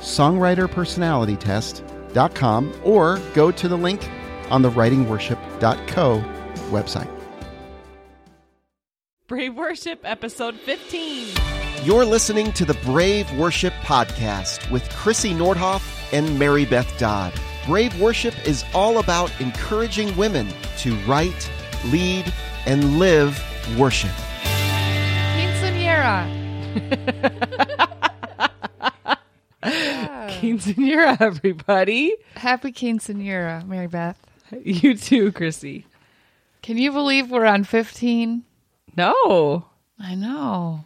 songwriterpersonalitytest.com 0.00 2.72
or 2.84 3.18
go 3.34 3.50
to 3.50 3.68
the 3.68 3.76
link 3.76 4.08
on 4.50 4.62
the 4.62 4.70
writingworship.co 4.70 6.24
website. 6.70 7.10
Brave 9.26 9.54
Worship, 9.54 10.00
episode 10.02 10.56
15. 10.56 11.28
You're 11.84 12.04
listening 12.04 12.52
to 12.54 12.64
the 12.64 12.74
Brave 12.84 13.30
Worship 13.38 13.72
Podcast 13.84 14.68
with 14.72 14.88
Chrissy 14.90 15.32
Nordhoff 15.32 16.12
and 16.12 16.36
Mary 16.36 16.64
Beth 16.64 16.92
Dodd. 16.98 17.32
Brave 17.64 17.98
Worship 18.00 18.34
is 18.46 18.64
all 18.74 18.98
about 18.98 19.30
encouraging 19.40 20.16
women 20.16 20.48
to 20.78 20.96
write, 21.06 21.48
lead, 21.86 22.32
and 22.66 22.98
live 22.98 23.40
worship. 23.78 24.10
Quinceanera. 25.36 26.26
Quinceanera, 30.40 31.20
everybody. 31.20 32.14
Happy 32.34 32.72
quinceanera, 32.72 33.66
Mary 33.66 33.86
Beth. 33.86 34.18
You 34.64 34.96
too, 34.96 35.32
Chrissy. 35.32 35.86
Can 36.62 36.76
you 36.78 36.92
believe 36.92 37.30
we're 37.30 37.44
on 37.44 37.64
15? 37.64 38.42
No. 38.96 39.66
I 39.98 40.14
know. 40.14 40.84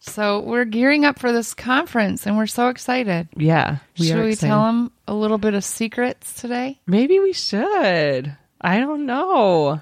So 0.00 0.40
we're 0.40 0.64
gearing 0.64 1.04
up 1.04 1.18
for 1.18 1.32
this 1.32 1.52
conference 1.52 2.26
and 2.26 2.36
we're 2.36 2.46
so 2.46 2.68
excited. 2.68 3.28
Yeah. 3.36 3.78
Should 3.94 4.16
are 4.16 4.22
we 4.22 4.30
excited. 4.30 4.48
tell 4.48 4.64
them 4.64 4.92
a 5.06 5.14
little 5.14 5.38
bit 5.38 5.54
of 5.54 5.64
secrets 5.64 6.40
today? 6.40 6.80
Maybe 6.86 7.18
we 7.18 7.32
should. 7.32 8.36
I 8.60 8.78
don't 8.78 9.06
know. 9.06 9.80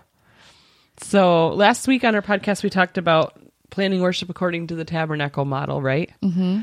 So 0.98 1.48
last 1.48 1.86
week 1.86 2.05
on 2.05 2.14
our 2.14 2.22
podcast, 2.22 2.62
we 2.62 2.70
talked 2.70 2.98
about 2.98 3.41
planning 3.70 4.00
worship 4.00 4.30
according 4.30 4.69
to 4.69 4.74
the 4.74 4.84
tabernacle 4.84 5.44
model, 5.44 5.83
right? 5.83 6.11
Mm-hmm. 6.22 6.61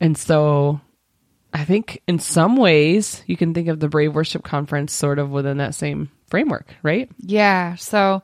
And 0.00 0.18
so 0.18 0.80
I 1.52 1.64
think 1.64 2.02
in 2.08 2.18
some 2.18 2.56
ways 2.56 3.22
you 3.26 3.36
can 3.36 3.52
think 3.52 3.68
of 3.68 3.78
the 3.78 3.88
Brave 3.88 4.14
Worship 4.14 4.42
Conference 4.42 4.92
sort 4.92 5.18
of 5.18 5.30
within 5.30 5.58
that 5.58 5.74
same 5.74 6.10
framework, 6.28 6.74
right? 6.82 7.10
Yeah. 7.18 7.74
So 7.74 8.22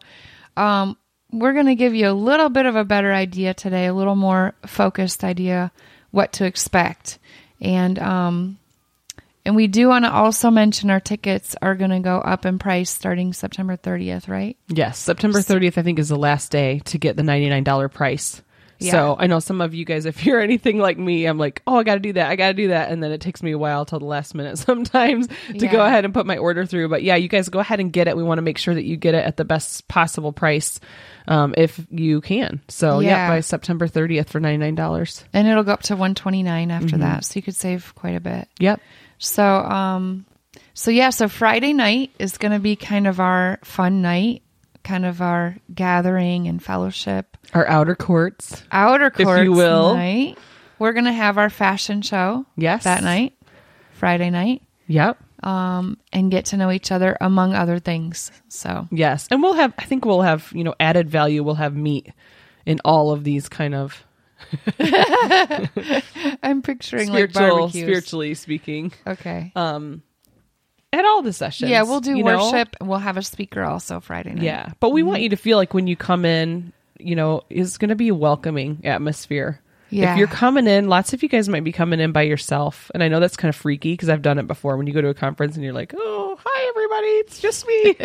um, 0.57 0.97
we're 1.31 1.53
going 1.53 1.67
to 1.67 1.75
give 1.75 1.95
you 1.95 2.09
a 2.09 2.12
little 2.12 2.49
bit 2.49 2.67
of 2.67 2.75
a 2.75 2.84
better 2.84 3.12
idea 3.12 3.53
today, 3.53 3.87
a 3.87 3.95
little 3.95 4.17
more 4.17 4.55
focused 4.67 5.25
idea 5.25 5.71
what 6.11 6.33
to 6.34 6.47
expect. 6.47 7.19
And 7.61 7.99
um, 7.99 8.59
and 9.45 9.56
we 9.56 9.67
do 9.67 9.89
want 9.89 10.05
to 10.05 10.12
also 10.12 10.51
mention 10.51 10.91
our 10.91 11.01
tickets 11.01 11.56
are 11.62 11.75
going 11.75 11.91
to 11.91 12.01
go 12.01 12.19
up 12.19 12.45
in 12.45 12.59
price 12.59 12.91
starting 12.91 13.33
September 13.33 13.77
30th, 13.77 14.29
right? 14.29 14.56
Yes, 14.69 14.99
September 14.99 15.39
30th, 15.39 15.79
I 15.79 15.83
think, 15.83 15.99
is 15.99 16.11
the 16.11 16.17
last 16.17 16.51
day 16.51 16.81
to 16.87 16.99
get 16.99 17.17
the 17.17 17.23
$99 17.23 17.93
price. 17.93 18.43
Yeah. 18.79 18.93
So 18.93 19.17
I 19.19 19.27
know 19.27 19.41
some 19.41 19.61
of 19.61 19.75
you 19.75 19.84
guys, 19.84 20.07
if 20.07 20.25
you're 20.25 20.41
anything 20.41 20.79
like 20.79 20.98
me, 20.98 21.27
I'm 21.27 21.39
like, 21.39 21.62
oh, 21.67 21.77
I 21.79 21.83
got 21.83 21.95
to 21.95 22.01
do 22.01 22.12
that. 22.15 22.31
I 22.31 22.37
got 22.37 22.48
to 22.48 22.55
do 22.55 22.69
that. 22.69 22.91
And 22.91 23.03
then 23.03 23.11
it 23.12 23.21
takes 23.21 23.43
me 23.43 23.51
a 23.53 23.59
while 23.59 23.84
till 23.84 23.98
the 23.98 24.05
last 24.05 24.34
minute 24.34 24.59
sometimes 24.59 25.29
to 25.59 25.67
go 25.69 25.84
ahead 25.84 26.05
and 26.05 26.15
put 26.15 26.27
my 26.27 26.37
order 26.39 26.65
through. 26.67 26.89
But 26.89 27.03
yeah, 27.03 27.17
you 27.17 27.29
guys 27.29 27.49
go 27.49 27.59
ahead 27.59 27.81
and 27.81 27.93
get 27.93 28.09
it. 28.09 28.17
We 28.17 28.23
want 28.23 28.39
to 28.39 28.43
make 28.43 28.59
sure 28.59 28.75
that 28.75 28.84
you 28.84 28.97
get 28.97 29.15
it 29.15 29.25
at 29.25 29.37
the 29.37 29.45
best 29.45 29.89
possible 29.89 30.33
price 30.33 30.81
um, 31.27 31.55
if 31.56 31.81
you 31.91 32.21
can. 32.21 32.61
So 32.69 33.00
yeah, 33.00 33.11
Yeah. 33.11 33.28
by 33.28 33.41
September 33.41 33.88
30th 33.88 34.28
for 34.28 34.41
$99. 34.41 35.25
And 35.33 35.49
it'll 35.49 35.65
go 35.65 35.72
up 35.72 35.83
to 35.84 35.94
129 35.94 36.71
after 36.71 36.99
that. 36.99 37.25
So 37.25 37.33
you 37.37 37.43
could 37.43 37.56
save 37.56 37.94
quite 37.94 38.15
a 38.17 38.21
bit. 38.21 38.49
Yep. 38.61 38.81
So, 39.19 39.44
um, 39.44 40.25
so 40.75 40.91
yeah, 40.93 41.11
so 41.11 41.28
Friday 41.28 41.72
night 41.72 42.12
is 42.19 42.38
going 42.38 42.53
to 42.53 42.61
be 42.61 42.77
kind 42.77 43.06
of 43.09 43.19
our 43.19 43.59
fun 43.65 44.00
night, 44.00 44.43
kind 44.88 45.04
of 45.04 45.21
our 45.21 45.56
gathering 45.75 46.49
and 46.49 46.62
fellowship. 46.62 47.37
Our 47.53 47.66
outer 47.69 47.94
courts. 47.94 48.62
Outer 48.72 49.10
courts, 49.10 49.41
if 49.41 49.44
you 49.44 49.53
will. 49.53 49.94
night. 49.94 50.38
We're 50.78 50.93
going 50.94 51.04
to 51.04 51.12
have 51.12 51.37
our 51.38 51.50
fashion 51.50 52.03
show. 52.03 52.47
Yes. 52.56 52.84
That 52.84 53.03
night, 53.03 53.34
Friday 53.93 54.31
night, 54.31 54.62
Yep. 54.87 55.19
um, 55.44 55.99
and 56.12 56.31
get 56.31 56.47
to 56.47 56.56
know 56.56 56.71
each 56.71 56.91
other 56.91 57.16
among 57.21 57.53
other 57.54 57.78
things. 57.78 58.31
So, 58.49 58.88
Yes. 58.91 59.26
And 59.31 59.43
we'll 59.43 59.54
have, 59.54 59.75
I 59.78 59.84
think 59.84 60.04
we'll 60.04 60.22
have, 60.22 60.50
you 60.54 60.65
know, 60.65 60.75
added 60.81 61.10
value. 61.10 61.43
We'll 61.43 61.56
have 61.56 61.76
meat 61.76 62.10
in 62.65 62.81
all 62.84 63.10
of 63.10 63.25
these 63.25 63.49
kind 63.49 63.75
of 63.75 64.05
I'm 66.43 66.62
picturing 66.62 67.10
like 67.12 67.32
barbecues. 67.32 67.72
spiritually 67.82 68.34
speaking. 68.34 68.93
Okay. 69.06 69.53
um 69.56 70.03
at 70.93 71.04
all 71.04 71.22
the 71.22 71.32
sessions. 71.32 71.71
yeah, 71.71 71.82
we'll 71.82 72.00
do 72.00 72.16
you 72.16 72.25
know? 72.25 72.37
worship. 72.50 72.76
and 72.81 72.88
We'll 72.88 72.99
have 72.99 73.16
a 73.16 73.22
speaker 73.22 73.62
also 73.62 74.00
Friday 74.00 74.32
night. 74.34 74.43
Yeah, 74.43 74.72
but 74.81 74.91
we 74.91 75.00
Mm-hmm. 75.03 75.09
want 75.09 75.22
you 75.22 75.28
to 75.31 75.37
feel 75.37 75.59
like 75.59 75.75
when 75.75 75.87
you 75.87 75.97
come 75.97 76.25
in, 76.25 76.72
you 76.99 77.15
know, 77.16 77.43
it's 77.50 77.78
going 77.78 77.91
to 77.91 77.94
be 77.97 78.09
a 78.09 78.15
welcoming 78.15 78.81
atmosphere. 78.84 79.60
Yeah. 79.91 80.12
If 80.12 80.19
you're 80.19 80.28
coming 80.28 80.66
in, 80.66 80.88
lots 80.88 81.12
of 81.12 81.22
you 81.22 81.28
guys 81.28 81.49
might 81.49 81.65
be 81.65 81.72
coming 81.72 81.99
in 82.00 82.12
by 82.12 82.22
yourself, 82.22 82.91
and 82.94 83.03
I 83.03 83.09
know 83.09 83.21
that's 83.21 83.37
kind 83.37 83.49
of 83.49 83.56
freaky 83.56 83.93
because 83.94 84.09
I've 84.09 84.22
done 84.22 84.38
it 84.38 84.47
before. 84.47 84.76
When 84.76 84.87
you 84.87 84.93
go 84.93 85.00
to 85.00 85.09
a 85.09 85.15
conference 85.15 85.54
and 85.54 85.65
you're 85.65 85.72
like, 85.72 85.94
"Oh, 85.97 86.38
hi 86.44 86.69
everybody, 86.69 87.06
it's 87.06 87.41
just 87.41 87.66
me," 87.66 87.97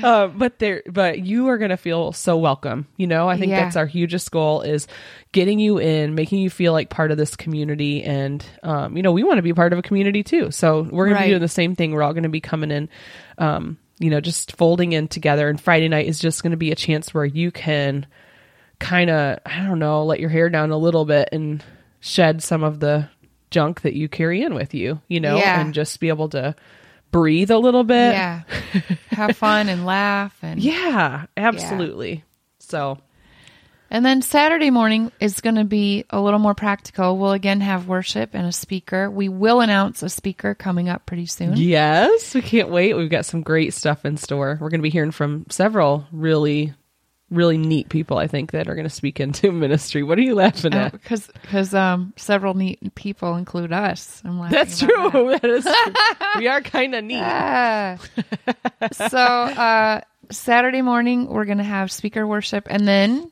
uh, 0.02 0.28
but 0.28 0.58
there, 0.58 0.82
but 0.86 1.18
you 1.20 1.48
are 1.48 1.58
going 1.58 1.70
to 1.70 1.76
feel 1.76 2.12
so 2.12 2.36
welcome. 2.36 2.86
You 2.96 3.06
know, 3.06 3.28
I 3.28 3.36
think 3.38 3.50
Yeah. 3.50 3.64
that's 3.64 3.76
our 3.76 3.86
hugest 3.86 4.30
goal 4.30 4.60
is 4.62 4.86
getting 5.32 5.58
you 5.58 5.78
in, 5.78 6.14
making 6.14 6.38
you 6.40 6.50
feel 6.50 6.72
like 6.72 6.90
part 6.90 7.10
of 7.10 7.16
this 7.18 7.34
community, 7.34 8.02
and 8.04 8.44
um, 8.62 8.96
you 8.96 9.02
know, 9.02 9.12
we 9.12 9.24
want 9.24 9.38
to 9.38 9.42
be 9.42 9.52
part 9.52 9.72
of 9.72 9.78
a 9.78 9.82
community 9.82 10.22
too. 10.22 10.50
So 10.50 10.82
we're 10.82 11.06
going 11.06 11.16
to 11.18 11.24
be 11.24 11.30
doing 11.30 11.40
the 11.42 11.48
same 11.48 11.74
thing. 11.74 11.92
We're 11.92 12.02
all 12.02 12.12
going 12.12 12.22
to 12.22 12.28
be 12.28 12.40
coming 12.40 12.70
in. 12.70 12.88
Um, 13.36 13.78
you 14.00 14.10
know, 14.10 14.20
just 14.20 14.52
folding 14.56 14.92
in 14.92 15.08
together. 15.08 15.48
And 15.48 15.60
Friday 15.60 15.88
night 15.88 16.06
is 16.06 16.20
just 16.20 16.44
going 16.44 16.52
to 16.52 16.56
be 16.56 16.70
a 16.70 16.76
chance 16.76 17.12
where 17.12 17.24
you 17.24 17.50
can 17.50 18.06
kind 18.78 19.10
of, 19.10 19.38
I 19.46 19.62
don't 19.64 19.78
know, 19.78 20.04
let 20.04 20.20
your 20.20 20.30
hair 20.30 20.48
down 20.48 20.70
a 20.70 20.76
little 20.78 21.04
bit 21.04 21.28
and 21.32 21.62
shed 22.00 22.42
some 22.42 22.62
of 22.62 22.80
the 22.80 23.08
junk 23.50 23.80
that 23.82 23.94
you 23.94 24.08
carry 24.08 24.42
in 24.42 24.54
with 24.54 24.74
you, 24.74 25.00
you 25.08 25.20
know, 25.20 25.38
Yeah. 25.38 25.60
and 25.60 25.74
just 25.74 25.98
be 26.00 26.08
able 26.08 26.28
to 26.30 26.54
breathe 27.10 27.50
a 27.50 27.58
little 27.58 27.84
bit. 27.84 28.12
Yeah. 28.12 28.42
have 29.10 29.36
fun 29.36 29.68
and 29.68 29.86
laugh 29.86 30.36
and 30.42 30.60
Yeah, 30.62 31.26
absolutely. 31.36 32.24
So, 32.58 32.98
And 33.90 34.04
then 34.04 34.20
Saturday 34.20 34.70
morning 34.70 35.10
is 35.18 35.40
going 35.40 35.54
to 35.56 35.64
be 35.64 36.04
a 36.10 36.20
little 36.20 36.38
more 36.38 36.54
practical. 36.54 37.16
We'll 37.16 37.32
again 37.32 37.62
have 37.62 37.88
worship 37.88 38.30
and 38.34 38.46
a 38.46 38.52
speaker. 38.52 39.10
We 39.10 39.30
will 39.30 39.60
announce 39.62 40.02
a 40.02 40.10
speaker 40.10 40.54
coming 40.54 40.90
up 40.90 41.06
pretty 41.06 41.24
soon. 41.26 41.56
yes, 41.56 42.34
we 42.34 42.42
can't 42.42 42.68
wait. 42.68 42.94
We've 42.94 43.08
got 43.10 43.24
some 43.24 43.40
great 43.42 43.72
stuff 43.72 44.04
in 44.04 44.18
store. 44.18 44.58
We're 44.60 44.68
going 44.68 44.80
to 44.80 44.82
be 44.82 44.90
hearing 44.90 45.10
from 45.12 45.46
several 45.48 46.06
really, 46.12 46.74
really 47.30 47.58
neat 47.58 47.88
people, 47.88 48.16
I 48.18 48.26
think, 48.26 48.52
that 48.52 48.68
are 48.68 48.74
going 48.74 48.86
to 48.88 48.94
speak 48.94 49.20
into 49.20 49.52
ministry. 49.52 50.02
What 50.02 50.18
are 50.18 50.22
you 50.22 50.34
laughing 50.34 50.74
at? 50.74 50.92
Because 50.92 51.26
because 51.42 51.74
um 51.74 52.12
several 52.16 52.54
neat 52.54 52.94
people 52.94 53.36
include 53.36 53.72
us. 53.72 54.22
I'm 54.24 54.38
laughing 54.38 54.56
That's 54.58 54.78
true. 54.78 55.10
That 55.38 55.44
is 55.44 55.64
true. 55.64 55.92
we 56.38 56.48
are 56.48 56.60
kind 56.76 56.94
of 56.94 57.04
neat. 57.04 57.20
that. 57.20 58.00
Ah. 58.80 58.88
so 59.08 59.18
uh 59.18 60.00
Saturday 60.30 60.82
morning 60.82 61.26
we're 61.28 61.44
gonna 61.44 61.64
have 61.64 61.90
speaker 61.92 62.26
worship 62.26 62.66
and 62.70 62.86
then 62.86 63.30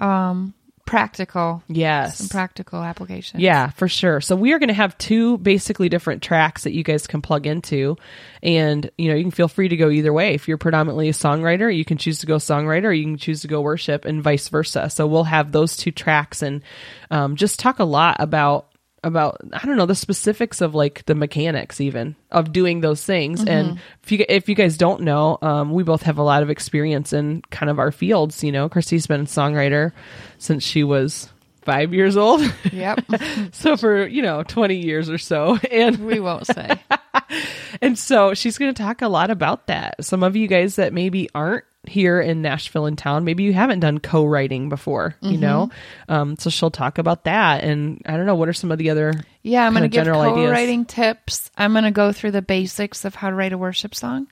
um 0.00 0.54
practical 0.84 1.62
Yes. 1.68 2.18
some 2.18 2.28
practical 2.28 2.82
applications. 2.82 3.42
Yeah, 3.42 3.70
for 3.70 3.88
sure. 3.88 4.20
So 4.20 4.36
we 4.36 4.52
are 4.52 4.58
going 4.58 4.68
to 4.68 4.74
have 4.74 4.96
two 4.98 5.38
basically 5.38 5.88
different 5.88 6.22
tracks 6.22 6.64
that 6.64 6.72
you 6.72 6.82
guys 6.82 7.06
can 7.06 7.22
plug 7.22 7.46
into. 7.46 7.96
And, 8.42 8.90
you 8.98 9.08
know, 9.08 9.14
you 9.14 9.22
can 9.22 9.30
feel 9.30 9.48
free 9.48 9.68
to 9.68 9.76
go 9.76 9.90
either 9.90 10.12
way. 10.12 10.34
If 10.34 10.48
you're 10.48 10.58
predominantly 10.58 11.08
a 11.08 11.12
songwriter, 11.12 11.74
you 11.74 11.84
can 11.84 11.98
choose 11.98 12.18
to 12.20 12.26
go 12.26 12.36
songwriter 12.36 12.84
or 12.86 12.92
you 12.92 13.04
can 13.04 13.16
choose 13.16 13.42
to 13.42 13.48
go 13.48 13.60
worship 13.60 14.04
and 14.04 14.22
vice 14.22 14.48
versa. 14.48 14.90
So 14.90 15.06
we'll 15.06 15.24
have 15.24 15.52
those 15.52 15.76
two 15.76 15.92
tracks 15.92 16.42
and 16.42 16.62
um, 17.10 17.36
just 17.36 17.58
talk 17.60 17.78
a 17.78 17.84
lot 17.84 18.16
about 18.18 18.71
about 19.04 19.40
I 19.52 19.66
don't 19.66 19.76
know 19.76 19.86
the 19.86 19.94
specifics 19.94 20.60
of 20.60 20.74
like 20.74 21.04
the 21.06 21.14
mechanics 21.14 21.80
even 21.80 22.14
of 22.30 22.52
doing 22.52 22.80
those 22.80 23.04
things. 23.04 23.44
And 23.44 23.80
if 24.02 24.12
you 24.12 24.24
if 24.28 24.48
you 24.48 24.54
guys 24.54 24.76
don't 24.76 25.02
know 25.02 25.38
um, 25.42 25.72
we 25.72 25.82
both 25.82 26.02
have 26.02 26.18
a 26.18 26.22
lot 26.22 26.42
of 26.42 26.50
experience 26.50 27.12
in 27.12 27.42
kind 27.50 27.70
of 27.70 27.78
our 27.78 27.90
fields 27.92 28.44
you 28.44 28.52
know. 28.52 28.68
Chrissy's 28.68 29.06
been 29.06 29.22
a 29.22 29.24
songwriter 29.24 29.92
since 30.38 30.62
she 30.62 30.84
was 30.84 31.28
five 31.62 31.94
years 31.94 32.16
old. 32.16 32.42
Yep. 32.72 33.00
so 33.52 33.76
for 33.76 34.06
you 34.06 34.22
know 34.22 34.42
20 34.42 34.76
years 34.76 35.08
or 35.10 35.18
so. 35.18 35.58
And 35.72 36.04
we 36.04 36.20
won't 36.20 36.46
say. 36.46 36.78
and 37.80 37.98
so 37.98 38.34
she's 38.34 38.58
going 38.58 38.74
to 38.74 38.82
talk 38.82 39.00
a 39.00 39.08
lot 39.08 39.30
about 39.30 39.68
that. 39.68 40.04
Some 40.04 40.22
of 40.22 40.36
you 40.36 40.46
guys 40.46 40.76
that 40.76 40.92
maybe 40.92 41.30
aren't 41.34 41.64
here 41.86 42.20
in 42.20 42.42
Nashville 42.42 42.86
in 42.86 42.94
town, 42.94 43.24
maybe 43.24 43.42
you 43.42 43.52
haven't 43.52 43.80
done 43.80 43.98
co-writing 43.98 44.68
before, 44.68 45.16
you 45.20 45.36
know. 45.36 45.70
Um, 46.08 46.36
so 46.38 46.48
she'll 46.48 46.70
talk 46.70 46.98
about 46.98 47.24
that, 47.24 47.64
and 47.64 48.00
I 48.06 48.16
don't 48.16 48.26
know 48.26 48.36
what 48.36 48.48
are 48.48 48.52
some 48.52 48.70
of 48.70 48.78
the 48.78 48.90
other 48.90 49.12
Yeah, 49.42 49.66
I'm 49.66 49.72
going 49.72 49.82
to 49.82 49.88
give 49.88 50.04
general 50.04 50.22
co-writing 50.34 50.84
tips. 50.84 51.50
I'm 51.56 51.72
going 51.72 51.84
to 51.84 51.90
go 51.90 52.12
through 52.12 52.30
the 52.32 52.42
basics 52.42 53.04
of 53.04 53.16
how 53.16 53.30
to 53.30 53.34
write 53.34 53.52
a 53.52 53.58
worship 53.58 53.94
song. 53.94 54.28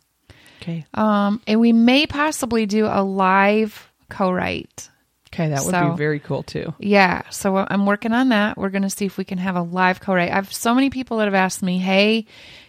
Okay, 0.62 0.85
Um, 0.94 1.41
and 1.47 1.58
we 1.58 1.73
may 1.73 2.06
possibly 2.06 2.67
do 2.67 2.87
a 2.87 3.02
live 3.02 3.91
co-write. 4.11 4.88
okay, 5.32 5.49
that 5.49 5.64
would 5.64 5.70
so- 5.70 5.91
be 5.91 5.96
very 5.96 6.20
cool 6.20 6.43
too. 6.44 6.75
Yeah, 6.79 7.23
so 7.31 7.56
I'm 7.56 7.85
working 7.87 8.12
on 8.12 8.29
that. 8.29 8.58
We're 8.58 8.69
going 8.69 8.82
to 8.82 8.91
see 8.91 9.06
if 9.06 9.17
we 9.19 9.25
can 9.25 9.38
have 9.38 9.56
a 9.56 9.62
live 9.62 10.00
co-write. 10.00 10.31
I've 10.31 10.53
so 10.53 10.75
many 10.75 10.91
people 10.91 11.17
that 11.19 11.25
have 11.25 11.35
asked 11.35 11.62
me, 11.62 11.79
"Hey, 11.79 12.26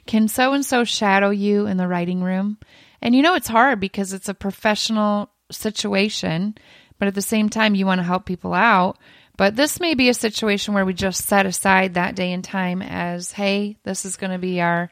can 0.07 0.27
so 0.27 0.53
and 0.53 0.65
so 0.65 0.83
shadow 0.85 1.29
you 1.29 1.67
in 1.67 1.77
the 1.77 1.87
writing 1.87 2.23
room?" 2.23 2.57
And 3.01 3.15
you 3.15 3.21
know 3.21 3.35
it's 3.35 3.47
hard 3.47 3.79
because 3.79 4.13
it's 4.13 4.29
a 4.29 4.33
professional 4.33 5.29
situation, 5.51 6.55
but 6.99 7.07
at 7.07 7.15
the 7.15 7.21
same 7.21 7.49
time 7.49 7.75
you 7.75 7.85
want 7.85 7.99
to 7.99 8.03
help 8.03 8.25
people 8.25 8.53
out. 8.53 8.97
But 9.37 9.55
this 9.55 9.79
may 9.79 9.95
be 9.95 10.09
a 10.09 10.13
situation 10.13 10.73
where 10.73 10.85
we 10.85 10.93
just 10.93 11.25
set 11.25 11.45
aside 11.45 11.95
that 11.95 12.15
day 12.15 12.31
and 12.31 12.43
time 12.43 12.81
as, 12.81 13.31
"Hey, 13.31 13.77
this 13.83 14.05
is 14.05 14.17
going 14.17 14.31
to 14.31 14.37
be 14.37 14.61
our 14.61 14.91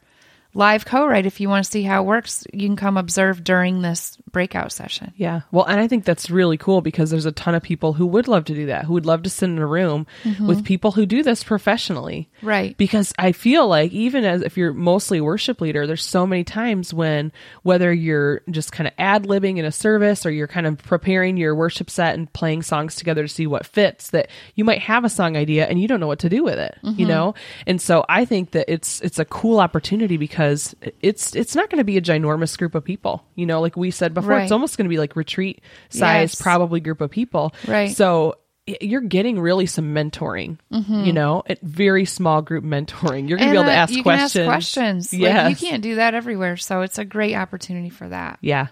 live 0.54 0.86
co-write. 0.86 1.26
If 1.26 1.40
you 1.40 1.48
want 1.50 1.64
to 1.64 1.72
see 1.72 1.84
how 1.84 2.02
it 2.02 2.06
works, 2.06 2.46
you 2.54 2.68
can 2.68 2.76
come 2.76 2.98
observe 2.98 3.44
during 3.44 3.82
this 3.82 4.18
breakout 4.32 4.72
session." 4.72 5.14
Yeah. 5.16 5.42
Well, 5.52 5.66
and 5.66 5.80
I 5.80 5.88
think 5.88 6.06
that's 6.06 6.30
really 6.30 6.58
cool 6.58 6.82
because 6.82 7.12
there's 7.12 7.26
a 7.26 7.32
ton 7.32 7.56
of 7.56 7.62
people 7.62 7.94
who 7.94 8.06
would 8.08 8.28
love 8.28 8.46
to 8.46 8.56
do 8.56 8.66
that, 8.68 8.86
who 8.86 8.94
would 8.94 9.06
love 9.06 9.24
to 9.24 9.30
sit 9.30 9.50
in 9.50 9.60
a 9.60 9.68
room 9.68 10.08
mm-hmm. 10.24 10.48
with 10.48 10.66
people 10.66 10.92
who 10.92 11.06
do 11.06 11.24
this 11.24 11.44
professionally. 11.44 12.30
Right. 12.42 12.76
Because 12.78 13.14
I 13.20 13.32
feel 13.32 13.68
like 13.68 13.92
even 13.92 14.26
as 14.26 14.42
if 14.42 14.58
you're 14.58 14.74
mostly 14.74 15.20
a 15.20 15.24
worship 15.24 15.62
leader, 15.62 15.86
there's 15.86 16.04
so 16.04 16.26
many 16.26 16.44
times 16.44 16.94
when 16.94 17.32
whether 17.64 17.94
you're 17.94 18.42
just 18.50 18.72
kind 18.72 18.88
of 18.88 18.94
ad 18.98 19.24
libbing 19.24 19.58
in 19.58 19.66
a 19.66 19.72
service 19.72 20.26
or 20.26 20.32
you're 20.32 20.48
kind 20.48 20.66
of 20.66 20.78
preparing 20.80 21.38
your 21.38 21.54
worship 21.56 21.90
set 21.90 22.16
and 22.16 22.32
playing 22.34 22.64
songs 22.64 22.96
together 22.96 23.22
to 23.24 23.28
see 23.28 23.46
what 23.46 23.66
fits, 23.66 24.10
that 24.10 24.30
you 24.56 24.64
might 24.64 24.82
have 24.82 25.06
a 25.06 25.10
song 25.10 25.38
idea 25.38 25.68
and 25.68 25.80
you 25.82 25.88
don't 25.88 26.00
know 26.00 26.08
what 26.08 26.20
to 26.20 26.30
do 26.30 26.44
with 26.44 26.58
it. 26.58 26.76
You 26.82 26.92
mm-hmm. 26.92 27.08
know? 27.08 27.36
And 27.68 27.82
so 27.82 28.04
I 28.10 28.26
think 28.26 28.52
that 28.52 28.72
it's 28.72 29.00
it's 29.02 29.20
a 29.20 29.26
cool 29.26 29.60
opportunity 29.60 30.18
because 30.18 30.39
it's 30.40 31.36
it's 31.36 31.56
not 31.56 31.70
going 31.70 31.78
to 31.80 31.84
be 31.84 31.98
a 31.98 32.02
ginormous 32.02 32.58
group 32.58 32.76
of 32.76 32.84
people. 32.84 33.24
You 33.36 33.46
know, 33.46 33.62
like 33.62 33.76
we 33.78 33.92
said 33.92 34.14
before, 34.14 34.32
Right. 34.32 34.44
it's 34.44 34.52
almost 34.52 34.78
going 34.78 34.86
to 34.86 34.90
be 34.90 34.98
like 34.98 35.16
retreat 35.16 35.62
size 35.90 36.32
Yes. 36.34 36.42
probably 36.42 36.80
group 36.80 37.02
of 37.02 37.12
people. 37.12 37.54
Right. 37.68 37.96
So 37.96 38.36
you're 38.82 39.02
getting 39.02 39.40
really 39.40 39.66
some 39.66 39.96
mentoring, 39.96 40.60
you 40.70 41.12
know, 41.12 41.42
at 41.48 41.60
very 41.62 42.06
small 42.06 42.44
group 42.44 42.64
mentoring. 42.64 43.28
You're 43.28 43.40
going 43.40 43.50
to 43.50 43.54
be 43.54 43.58
able 43.58 43.64
to 43.64 43.72
uh, 43.72 43.74
ask 43.74 44.04
questions. 44.04 44.36
Ask 44.48 44.48
questions. 44.48 45.14
Yes. 45.14 45.46
Like, 45.46 45.62
you 45.62 45.68
can't 45.70 45.82
do 45.82 45.96
that 45.96 46.14
everywhere, 46.14 46.56
so 46.56 46.82
it's 46.82 47.00
a 47.00 47.06
great 47.06 47.34
opportunity 47.36 47.90
for 47.90 48.08
that. 48.10 48.38
Yeah. 48.42 48.68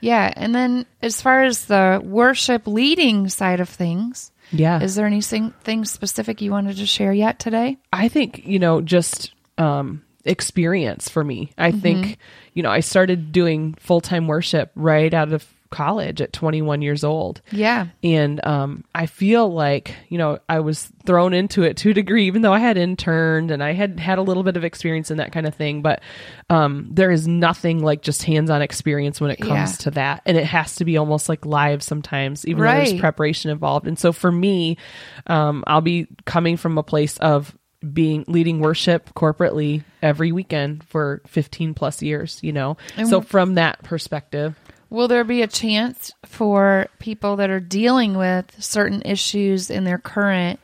Yeah, 0.00 0.32
and 0.34 0.54
then 0.54 0.86
as 1.02 1.20
far 1.20 1.42
as 1.44 1.66
the 1.66 2.00
worship 2.02 2.66
leading 2.66 3.28
side 3.28 3.60
of 3.60 3.68
things, 3.68 4.32
Yeah. 4.52 4.80
is 4.82 4.94
there 4.94 5.04
anything 5.06 5.52
thing 5.64 5.84
specific 5.84 6.40
you 6.40 6.50
wanted 6.50 6.76
to 6.78 6.86
share 6.86 7.12
yet 7.12 7.38
today? 7.38 7.76
I 7.92 8.08
think, 8.08 8.46
you 8.46 8.58
know, 8.58 8.80
just 8.80 9.32
um 9.58 10.02
experience 10.26 11.08
for 11.08 11.22
me. 11.24 11.52
I 11.58 11.70
Mm-hmm. 11.70 11.80
think, 11.80 12.18
you 12.52 12.62
know, 12.62 12.70
I 12.70 12.80
started 12.80 13.32
doing 13.32 13.74
full-time 13.74 14.26
worship 14.26 14.70
right 14.74 15.12
out 15.12 15.32
of 15.32 15.46
college 15.68 16.20
at 16.22 16.32
21 16.32 16.80
years 16.80 17.02
old. 17.02 17.42
Yeah, 17.50 17.88
and 18.02 18.42
um, 18.46 18.84
I 18.94 19.06
feel 19.06 19.52
like 19.52 19.94
you 20.08 20.16
know 20.16 20.38
I 20.48 20.60
was 20.60 20.90
thrown 21.04 21.34
into 21.34 21.64
it 21.64 21.76
to 21.78 21.90
a 21.90 21.92
degree, 21.94 22.28
even 22.28 22.42
though 22.42 22.52
I 22.52 22.60
had 22.60 22.78
interned 22.78 23.50
and 23.50 23.62
I 23.62 23.72
had 23.72 23.98
had 23.98 24.18
a 24.18 24.22
little 24.22 24.44
bit 24.44 24.56
of 24.56 24.62
experience 24.64 25.10
in 25.10 25.16
that 25.18 25.32
kind 25.32 25.44
of 25.44 25.56
thing. 25.56 25.82
But 25.82 26.02
um, 26.48 26.86
there 26.92 27.10
is 27.10 27.26
nothing 27.26 27.82
like 27.82 28.00
just 28.02 28.22
hands-on 28.22 28.62
experience 28.62 29.20
when 29.20 29.32
it 29.32 29.36
comes 29.40 29.50
Yeah. 29.72 29.76
to 29.82 29.90
that, 29.92 30.22
and 30.24 30.36
it 30.36 30.46
has 30.46 30.76
to 30.76 30.84
be 30.84 30.96
almost 30.96 31.28
like 31.28 31.44
live 31.44 31.82
sometimes, 31.82 32.46
even 32.46 32.62
though 32.62 32.70
there's 32.70 33.00
preparation 33.00 33.50
involved. 33.50 33.88
And 33.88 33.98
so 33.98 34.12
for 34.12 34.30
me, 34.30 34.78
um, 35.26 35.64
I'll 35.66 35.80
be 35.80 36.06
coming 36.26 36.56
from 36.56 36.78
a 36.78 36.84
place 36.84 37.18
of 37.18 37.54
being 37.92 38.24
leading 38.26 38.60
worship 38.60 39.12
corporately 39.14 39.84
every 40.02 40.32
weekend 40.32 40.82
for 40.84 41.20
15 41.26 41.74
plus 41.74 42.02
years 42.02 42.38
you 42.42 42.52
know 42.52 42.76
so 43.08 43.20
from 43.20 43.54
that 43.54 43.82
perspective 43.82 44.56
Will 44.88 45.08
there 45.08 45.24
be 45.24 45.42
a 45.42 45.48
chance 45.48 46.12
for 46.24 46.86
people 46.98 47.36
that 47.36 47.50
are 47.50 47.60
dealing 47.60 48.16
with 48.16 48.62
certain 48.62 49.02
issues 49.04 49.68
in 49.68 49.84
their 49.84 49.98
current 49.98 50.60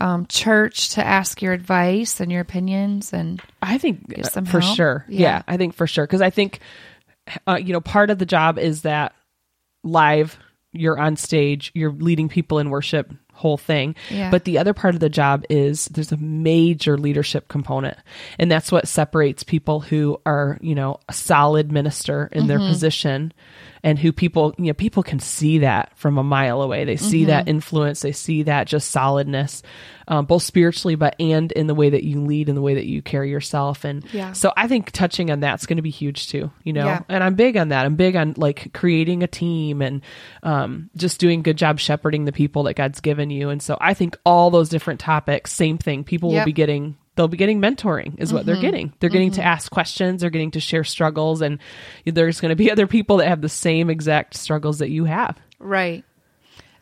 um, 0.00 0.26
church 0.26 0.90
to 0.90 1.06
ask 1.06 1.42
your 1.42 1.52
advice 1.52 2.20
and 2.20 2.32
your 2.32 2.40
opinions? 2.40 3.12
And 3.12 3.42
I 3.60 3.76
think 3.76 4.14
uh, 4.18 4.42
for 4.42 4.60
help? 4.60 4.76
sure. 4.76 5.04
Yeah. 5.08 5.20
Yeah. 5.20 5.42
I 5.46 5.58
think 5.58 5.74
for 5.74 5.86
sure 5.86 6.06
because 6.06 6.22
I 6.22 6.30
think 6.30 6.60
uh, 7.46 7.58
you 7.62 7.74
know 7.74 7.80
part 7.82 8.08
of 8.08 8.18
the 8.18 8.26
job 8.26 8.58
is 8.58 8.82
that 8.82 9.14
live 9.84 10.38
you're 10.72 10.98
on 10.98 11.16
stage, 11.16 11.70
you're 11.74 11.92
leading 11.92 12.28
people 12.28 12.58
in 12.58 12.70
worship 12.70 13.12
whole 13.38 13.56
thing. 13.56 13.94
Yeah. 14.10 14.30
But 14.30 14.44
the 14.44 14.58
other 14.58 14.74
part 14.74 14.94
of 14.94 15.00
the 15.00 15.08
job 15.08 15.44
is 15.48 15.86
there's 15.86 16.12
a 16.12 16.16
major 16.16 16.98
leadership 16.98 17.48
component. 17.48 17.96
And 18.38 18.50
that's 18.50 18.72
what 18.72 18.88
separates 18.88 19.44
people 19.44 19.80
who 19.80 20.20
are, 20.26 20.58
you 20.60 20.74
know, 20.74 20.98
a 21.08 21.12
solid 21.12 21.70
minister 21.70 22.28
in 22.32 22.48
their 22.48 22.58
mm-hmm. 22.58 22.68
position 22.68 23.32
and 23.84 23.96
who 23.96 24.12
people, 24.12 24.54
you 24.58 24.66
know, 24.66 24.74
people 24.74 25.04
can 25.04 25.20
see 25.20 25.58
that 25.58 25.96
from 25.96 26.18
a 26.18 26.24
mile 26.24 26.62
away. 26.62 26.84
They 26.84 26.96
see 26.96 27.26
that 27.26 27.42
mm-hmm. 27.42 27.50
influence, 27.50 28.00
they 28.00 28.12
see 28.12 28.42
that 28.42 28.66
just 28.66 28.90
solidness, 28.90 29.62
um, 30.08 30.24
both 30.24 30.42
spiritually, 30.42 30.94
but 30.96 31.14
and 31.20 31.52
in 31.52 31.66
the 31.66 31.74
way 31.74 31.90
that 31.90 32.02
you 32.02 32.22
lead 32.22 32.48
and 32.48 32.56
the 32.56 32.62
way 32.62 32.74
that 32.74 32.86
you 32.86 33.02
carry 33.02 33.30
yourself. 33.30 33.84
And 33.84 34.04
Yeah. 34.12 34.32
so 34.32 34.52
I 34.56 34.66
think 34.66 34.90
touching 34.90 35.30
on 35.30 35.40
that's 35.40 35.66
going 35.66 35.76
to 35.76 35.82
be 35.82 35.90
huge 35.90 36.28
too, 36.28 36.50
you 36.64 36.72
know, 36.72 36.86
Yeah. 36.86 37.00
and 37.08 37.22
I'm 37.22 37.34
big 37.34 37.56
on 37.58 37.68
that. 37.68 37.84
I'm 37.84 37.94
big 37.94 38.16
on 38.16 38.34
like 38.36 38.72
creating 38.72 39.22
a 39.22 39.26
team 39.26 39.82
and 39.82 40.00
um, 40.42 40.88
just 40.96 41.20
doing 41.20 41.40
a 41.40 41.42
good 41.42 41.58
job 41.58 41.78
shepherding 41.78 42.24
the 42.24 42.32
people 42.32 42.64
that 42.64 42.74
God's 42.74 43.00
given 43.00 43.28
you. 43.30 43.50
And 43.50 43.62
so 43.62 43.76
I 43.80 43.92
think 43.94 44.16
all 44.24 44.50
those 44.50 44.68
different 44.70 44.98
topics, 45.00 45.52
same 45.52 45.78
thing. 45.78 46.04
People 46.04 46.30
will 46.32 46.44
be 46.44 46.52
getting. 46.52 46.96
They'll 47.16 47.26
be 47.26 47.36
getting 47.36 47.60
mentoring, 47.60 48.14
is 48.20 48.32
what 48.32 48.46
they're 48.46 48.60
getting. 48.60 48.92
They're 49.00 49.10
getting 49.10 49.32
to 49.32 49.44
ask 49.44 49.72
questions. 49.72 50.20
They're 50.20 50.30
getting 50.30 50.52
to 50.52 50.60
share 50.60 50.84
struggles, 50.84 51.42
and 51.42 51.58
there's 52.04 52.40
going 52.40 52.50
to 52.50 52.56
be 52.56 52.70
other 52.70 52.86
people 52.86 53.16
that 53.16 53.26
have 53.26 53.40
the 53.40 53.48
same 53.48 53.90
exact 53.90 54.36
struggles 54.36 54.78
that 54.78 54.90
you 54.90 55.04
have. 55.04 55.36
Right. 55.58 56.04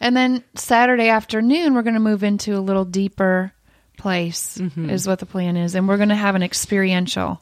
And 0.00 0.16
then 0.16 0.44
Saturday 0.54 1.08
afternoon, 1.08 1.74
we're 1.74 1.82
going 1.82 1.94
to 1.94 2.00
move 2.00 2.22
into 2.22 2.56
a 2.56 2.60
little 2.60 2.84
deeper 2.84 3.52
place, 3.96 4.58
is 4.76 5.06
what 5.06 5.18
the 5.18 5.26
plan 5.26 5.56
is. 5.56 5.74
And 5.74 5.88
we're 5.88 5.96
going 5.96 6.10
to 6.10 6.14
have 6.14 6.34
an 6.34 6.42
experiential. 6.42 7.40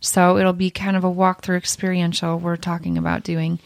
So 0.00 0.38
it'll 0.38 0.52
be 0.52 0.70
kind 0.70 0.96
of 0.96 1.04
a 1.04 1.10
walkthrough 1.10 1.56
experiential 1.56 2.38
we're 2.38 2.56
talking 2.56 2.96
about 2.96 3.24
doing. 3.24 3.58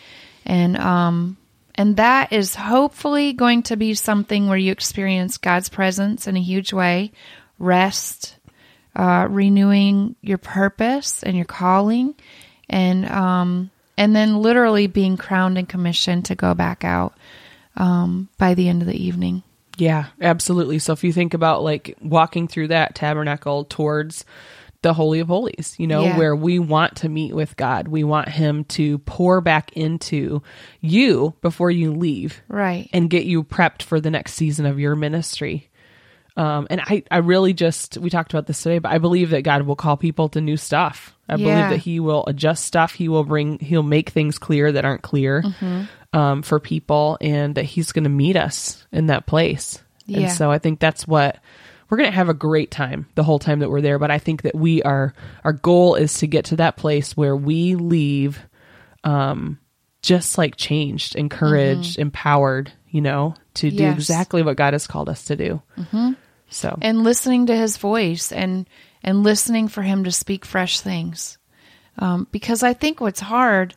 And, 0.47 0.77
um, 0.79 1.37
and 1.75 1.97
that 1.97 2.33
is 2.33 2.55
hopefully 2.55 3.33
going 3.33 3.63
to 3.65 3.77
be 3.77 3.95
something 3.95 4.49
where 4.49 4.59
you 4.59 4.73
experience 4.73 5.39
God's 5.39 5.69
presence 5.69 6.27
in 6.27 6.37
a 6.37 6.41
huge 6.43 6.73
way, 6.73 7.13
rest, 7.59 8.37
uh, 8.97 9.27
renewing 9.31 10.17
your 10.21 10.39
purpose 10.39 11.23
and 11.23 11.37
your 11.37 11.45
calling, 11.45 12.15
and 12.69 13.07
um, 13.07 13.71
and 13.97 14.17
then 14.17 14.43
literally 14.43 14.87
being 14.87 15.17
crowned 15.17 15.59
and 15.59 15.69
commissioned 15.69 16.25
to 16.27 16.35
go 16.35 16.55
back 16.55 16.85
out 16.85 17.15
um, 17.81 18.29
by 18.39 18.55
the 18.55 18.69
end 18.69 18.83
of 18.83 18.89
the 18.89 19.03
evening. 19.03 19.43
Yeah, 19.77 20.07
absolutely. 20.21 20.79
So 20.79 20.93
if 20.93 21.05
you 21.05 21.13
think 21.13 21.33
about 21.35 21.63
like 21.63 21.97
walking 22.03 22.49
through 22.49 22.69
that 22.69 22.95
tabernacle 22.95 23.65
towards 23.65 24.25
the 24.83 24.93
Holy 24.95 25.21
of 25.21 25.29
Holies, 25.29 25.75
you 25.79 25.87
know, 25.87 26.05
Yeah. 26.05 26.17
where 26.19 26.35
we 26.37 26.59
want 26.59 26.97
to 26.97 27.09
meet 27.09 27.35
with 27.35 27.57
God, 27.57 27.89
we 27.89 28.03
want 28.05 28.29
Him 28.29 28.65
to 28.65 28.99
pour 28.99 29.41
back 29.41 29.73
into 29.75 30.43
you 30.81 31.35
before 31.43 31.71
you 31.71 31.93
leave 31.93 32.43
Right. 32.49 32.89
and 32.93 33.09
get 33.11 33.25
you 33.25 33.43
prepped 33.45 33.83
for 33.83 34.01
the 34.01 34.11
next 34.11 34.35
season 34.35 34.67
of 34.67 34.79
your 34.79 34.97
ministry. 34.97 35.69
Um, 36.37 36.67
and 36.71 36.81
I, 36.81 37.03
I 37.11 37.19
really 37.19 37.53
just, 37.53 37.99
we 37.99 38.09
talked 38.09 38.33
about 38.33 38.47
this 38.47 38.63
today, 38.63 38.79
but 38.79 38.93
I 38.93 38.99
believe 38.99 39.31
that 39.31 39.43
God 39.43 39.63
will 39.63 39.77
call 39.77 39.97
people 39.97 40.29
to 40.31 40.41
new 40.41 40.57
stuff. 40.57 41.15
I 41.31 41.37
Yeah. 41.37 41.55
believe 41.55 41.71
that 41.71 41.85
He 41.85 42.01
will 42.01 42.25
adjust 42.27 42.65
stuff. 42.65 42.93
He 42.95 43.09
will 43.09 43.25
bring, 43.25 43.59
He'll 43.61 43.83
make 43.83 44.11
things 44.11 44.39
clear 44.39 44.73
that 44.73 44.85
aren't 44.85 45.03
clear 45.03 45.43
Mm-hmm. 45.43 46.19
um, 46.19 46.43
for 46.43 46.59
people, 46.61 47.17
and 47.21 47.55
that 47.55 47.65
He's 47.65 47.93
going 47.93 48.05
to 48.05 48.11
meet 48.11 48.37
us 48.37 48.85
in 48.93 49.07
that 49.07 49.27
place. 49.27 49.83
Yeah. 50.07 50.21
And 50.21 50.33
so 50.33 50.51
I 50.51 50.59
think 50.59 50.81
that's 50.81 51.07
what 51.07 51.39
we're 51.89 51.99
going 51.99 52.11
to 52.11 52.15
have 52.17 52.29
a 52.29 52.35
great 52.35 52.71
time 52.71 53.07
the 53.15 53.23
whole 53.25 53.39
time 53.39 53.61
that 53.61 53.71
we're 53.71 53.81
there. 53.81 53.99
But 53.99 54.11
I 54.11 54.19
think 54.19 54.43
that 54.43 54.55
we 54.55 54.83
are, 54.83 55.13
our 55.45 55.53
goal 55.53 55.95
is 55.97 56.19
to 56.19 56.27
get 56.27 56.47
to 56.47 56.57
that 56.57 56.77
place 56.77 57.17
where 57.17 57.35
we 57.37 57.75
leave 57.77 58.41
um, 59.05 59.59
just 60.03 60.39
like 60.39 60.57
changed, 60.57 61.15
encouraged, 61.17 61.99
empowered, 61.99 62.73
you 62.89 63.01
know, 63.01 63.35
to 63.55 63.71
do 63.71 63.77
Mm-hmm. 63.77 63.83
Yes. 63.85 63.95
exactly 63.97 64.43
what 64.43 64.57
God 64.57 64.73
has 64.73 64.87
called 64.87 65.09
us 65.09 65.25
to 65.27 65.37
do. 65.37 65.63
Mm-hmm. 65.79 66.13
So, 66.49 66.77
and 66.83 67.05
listening 67.05 67.47
to 67.47 67.57
his 67.57 67.77
voice 67.77 68.33
and 68.33 68.69
and 69.03 69.23
listening 69.23 69.69
for 69.69 69.83
him 69.83 70.05
to 70.05 70.13
speak 70.13 70.45
fresh 70.45 70.81
things 70.81 71.39
um, 71.99 72.27
because 72.31 72.63
i 72.63 72.73
think 72.73 73.01
what's 73.01 73.21
hard 73.21 73.75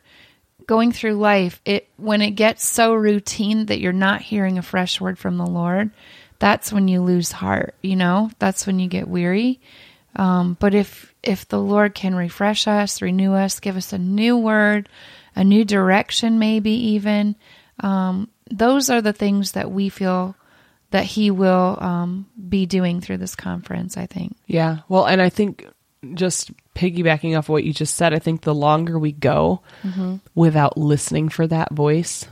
going 0.66 0.92
through 0.92 1.14
life 1.14 1.60
it 1.64 1.88
when 1.96 2.22
it 2.22 2.32
gets 2.32 2.66
so 2.66 2.94
routine 2.94 3.66
that 3.66 3.80
you're 3.80 3.92
not 3.92 4.22
hearing 4.22 4.58
a 4.58 4.62
fresh 4.62 5.00
word 5.00 5.18
from 5.18 5.36
the 5.36 5.46
lord 5.46 5.90
that's 6.38 6.72
when 6.72 6.88
you 6.88 7.02
lose 7.02 7.32
heart 7.32 7.74
you 7.82 7.96
know 7.96 8.30
that's 8.38 8.66
when 8.66 8.78
you 8.78 8.88
get 8.88 9.08
weary 9.08 9.60
um, 10.16 10.56
but 10.60 10.74
if 10.74 11.14
if 11.22 11.48
the 11.48 11.60
lord 11.60 11.94
can 11.94 12.14
refresh 12.14 12.66
us 12.66 13.02
renew 13.02 13.32
us 13.32 13.60
give 13.60 13.76
us 13.76 13.92
a 13.92 13.98
new 13.98 14.36
word 14.36 14.88
a 15.36 15.44
new 15.44 15.64
direction, 15.64 16.38
maybe 16.38 16.70
even. 16.70 17.36
Um, 17.80 18.28
those 18.50 18.90
are 18.90 19.02
the 19.02 19.12
things 19.12 19.52
that 19.52 19.70
we 19.70 19.88
feel 19.88 20.36
that 20.94 21.04
he 21.04 21.32
will 21.32 21.76
um, 21.80 22.24
be 22.48 22.66
doing 22.66 23.00
through 23.00 23.16
this 23.16 23.34
conference, 23.34 23.96
I 23.96 24.06
think. 24.06 24.36
Yeah. 24.46 24.78
Well, 24.88 25.06
and 25.06 25.20
I 25.20 25.28
think 25.28 25.66
just 26.14 26.52
piggybacking 26.76 27.36
off 27.36 27.48
what 27.48 27.64
you 27.64 27.72
just 27.72 27.96
said, 27.96 28.14
I 28.14 28.20
think 28.20 28.42
the 28.42 28.54
longer 28.54 28.96
we 28.96 29.10
go 29.10 29.60
without 30.36 30.78
listening 30.78 31.30
for 31.30 31.48
that 31.48 31.72
voice, 31.72 32.28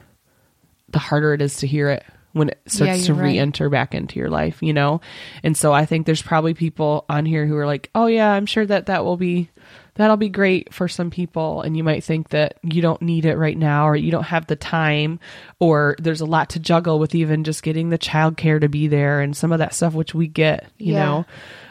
the 0.90 1.00
harder 1.00 1.35
it 1.35 1.42
is 1.42 1.57
to 1.57 1.66
hear 1.66 1.88
it 1.88 2.04
when 2.33 2.49
it 2.51 2.61
starts 2.67 3.01
Yeah, 3.01 3.07
to 3.07 3.15
right. 3.15 3.25
re-enter 3.25 3.69
back 3.69 3.95
into 3.95 4.19
your 4.19 4.31
life, 4.31 4.62
you 4.62 4.73
know? 4.73 5.01
And 5.43 5.57
so 5.57 5.73
I 5.73 5.85
think 5.87 6.07
there's 6.07 6.23
probably 6.23 6.55
people 6.55 7.05
on 7.09 7.27
here 7.27 7.47
who 7.47 7.57
are 7.57 7.67
like, 7.67 7.91
"Oh 7.95 8.07
yeah, 8.07 8.31
I'm 8.33 8.47
sure 8.47 8.65
that 8.67 8.87
that 8.87 9.05
will 9.05 9.17
be 9.17 9.51
that'll 9.95 10.17
be 10.17 10.29
great 10.31 10.73
for 10.73 10.89
some 10.89 11.11
people." 11.11 11.61
And 11.62 11.77
you 11.77 11.85
might 11.85 12.05
think 12.05 12.31
that 12.31 12.55
you 12.62 12.81
don't 12.83 13.03
need 13.03 13.25
it 13.27 13.37
right 13.37 13.57
now 13.57 13.87
or 13.89 13.97
you 13.97 14.11
don't 14.11 14.23
have 14.25 14.47
the 14.47 14.57
time 14.57 15.21
or 15.61 15.95
there's 15.99 16.21
a 16.23 16.27
lot 16.27 16.51
to 16.51 16.59
juggle 16.61 16.99
with 16.99 17.15
even 17.15 17.45
just 17.45 17.62
getting 17.62 17.91
the 17.91 17.99
childcare 17.99 18.61
to 18.61 18.69
be 18.69 18.87
there 18.89 19.21
and 19.21 19.37
some 19.37 19.53
of 19.53 19.59
that 19.59 19.75
stuff 19.75 19.93
which 19.95 20.15
we 20.15 20.27
get, 20.29 20.67
you 20.79 20.95
Yeah. 20.95 21.05
know. 21.05 21.27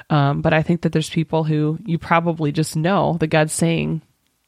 Um, 0.10 0.42
but 0.42 0.54
I 0.54 0.62
think 0.62 0.82
that 0.82 0.92
there's 0.92 1.10
people 1.10 1.44
who 1.46 1.80
you 1.86 1.98
probably 1.98 2.52
just 2.52 2.76
know 2.76 3.16
that 3.22 3.28
God's 3.28 3.54
saying, 3.54 4.02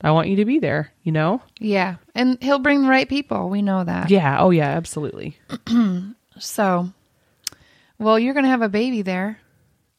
I 0.04 0.12
want 0.12 0.28
you 0.28 0.36
to 0.38 0.46
be 0.46 0.60
there, 0.60 0.92
you 1.04 1.12
know? 1.14 1.42
Yeah. 1.60 1.96
And 2.14 2.38
he'll 2.44 2.60
bring 2.60 2.84
the 2.84 2.90
right 2.90 3.08
people. 3.08 3.50
We 3.50 3.62
know 3.62 3.84
that. 3.84 4.10
Yeah. 4.10 4.38
Oh, 4.40 4.50
yeah, 4.50 4.70
absolutely. 4.70 5.38
So, 6.40 6.90
well, 8.00 8.18
you're 8.18 8.34
going 8.34 8.46
to 8.46 8.50
have 8.50 8.64
a 8.64 8.70
baby 8.70 9.04
there. 9.04 9.40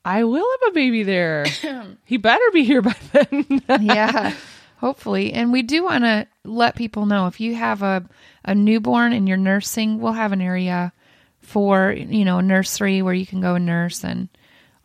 I 0.04 0.24
will 0.24 0.44
have 0.44 0.70
a 0.72 0.74
baby 0.74 1.02
there. 1.02 1.46
he 2.04 2.16
better 2.16 2.44
be 2.52 2.64
here 2.64 2.82
by 2.82 2.96
then. 3.12 3.62
yeah, 3.80 4.34
hopefully. 4.78 5.32
And 5.32 5.52
we 5.52 5.62
do 5.62 5.84
want 5.84 6.04
to 6.04 6.26
let 6.44 6.74
people 6.76 7.06
know 7.06 7.26
if 7.26 7.40
you 7.40 7.54
have 7.54 7.82
a, 7.82 8.04
a 8.44 8.54
newborn 8.54 9.12
and 9.12 9.28
you're 9.28 9.38
nursing, 9.38 10.00
we'll 10.00 10.12
have 10.12 10.32
an 10.32 10.40
area 10.40 10.92
for, 11.40 11.92
you 11.92 12.24
know, 12.24 12.38
a 12.38 12.42
nursery 12.42 13.00
where 13.00 13.14
you 13.14 13.26
can 13.26 13.40
go 13.40 13.54
and 13.54 13.64
nurse 13.64 14.04
and 14.04 14.28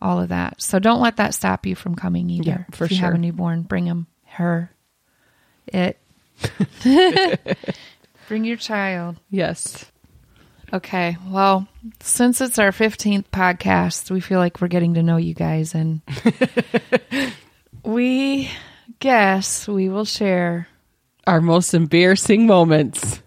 all 0.00 0.20
of 0.20 0.28
that. 0.28 0.62
So 0.62 0.78
don't 0.78 1.02
let 1.02 1.16
that 1.16 1.34
stop 1.34 1.66
you 1.66 1.74
from 1.74 1.94
coming 1.94 2.30
either. 2.30 2.66
Yeah, 2.70 2.76
for 2.76 2.84
if 2.84 2.92
you 2.92 2.98
have 2.98 3.14
a 3.14 3.18
newborn, 3.18 3.62
bring 3.62 3.86
him, 3.86 4.06
her, 4.24 4.70
it. 5.72 5.98
bring 8.28 8.44
your 8.44 8.56
child. 8.56 9.16
yes. 9.30 9.86
Okay. 10.72 11.16
Well, 11.28 11.66
since 12.00 12.40
it's 12.40 12.58
our 12.60 12.70
15th 12.70 13.24
podcast, 13.32 14.08
we 14.10 14.20
feel 14.20 14.38
like 14.38 14.60
we're 14.60 14.68
getting 14.68 14.94
to 14.94 15.02
know 15.02 15.16
you 15.16 15.34
guys 15.34 15.74
and 15.74 16.00
we 17.84 18.48
guess 19.00 19.66
we 19.66 19.88
will 19.88 20.04
share 20.04 20.68
Our 21.26 21.40
most 21.40 21.74
embarrassing 21.74 22.46
moments. 22.46 23.20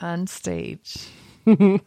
on 0.00 0.28
stage. 0.28 0.96
Are 1.46 1.80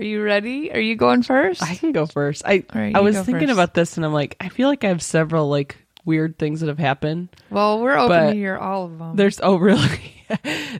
you 0.00 0.22
ready? 0.22 0.72
Are 0.72 0.80
you 0.80 0.96
going 0.96 1.22
first? 1.22 1.62
I 1.62 1.74
can 1.74 1.92
go 1.92 2.06
first. 2.06 2.42
I 2.46 2.64
right, 2.74 2.94
I 2.96 3.00
was 3.00 3.16
thinking 3.16 3.48
first. 3.48 3.52
about 3.52 3.74
this 3.74 3.96
and 3.96 4.06
I'm 4.06 4.12
like, 4.12 4.36
I 4.40 4.48
feel 4.48 4.68
like 4.68 4.84
I 4.84 4.88
have 4.88 5.02
several 5.02 5.48
like 5.48 5.76
weird 6.04 6.38
things 6.38 6.60
that 6.60 6.68
have 6.68 6.78
happened. 6.78 7.28
well, 7.50 7.80
we're 7.80 7.96
open 7.96 8.08
but 8.08 8.30
to 8.30 8.34
hear 8.34 8.56
all 8.56 8.84
of 8.84 8.98
them. 8.98 9.16
There's 9.16 9.40
oh 9.42 9.56
really? 9.58 10.14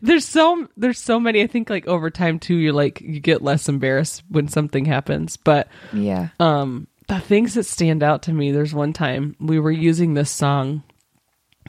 there's 0.03 0.25
so 0.25 0.69
there's 0.77 0.99
so 0.99 1.21
many. 1.21 1.43
I 1.43 1.47
think 1.47 1.71
like 1.71 1.87
over 1.87 2.11
time 2.11 2.39
too, 2.39 2.57
you're 2.57 2.73
like 2.73 3.01
you 3.01 3.21
get 3.21 3.43
less 3.43 3.69
embarrassed 3.69 4.23
when 4.29 4.49
something 4.49 4.85
happens. 4.85 5.37
But 5.37 5.69
yeah. 5.93 6.29
um 6.41 6.87
the 7.09 7.21
things 7.21 7.55
that 7.55 7.65
stand 7.65 8.03
out 8.03 8.23
to 8.23 8.33
me, 8.33 8.53
there's 8.53 8.75
one 8.75 8.93
time 8.93 9.37
we 9.41 9.59
were 9.59 9.71
using 9.71 10.15
this 10.15 10.31
song 10.31 10.83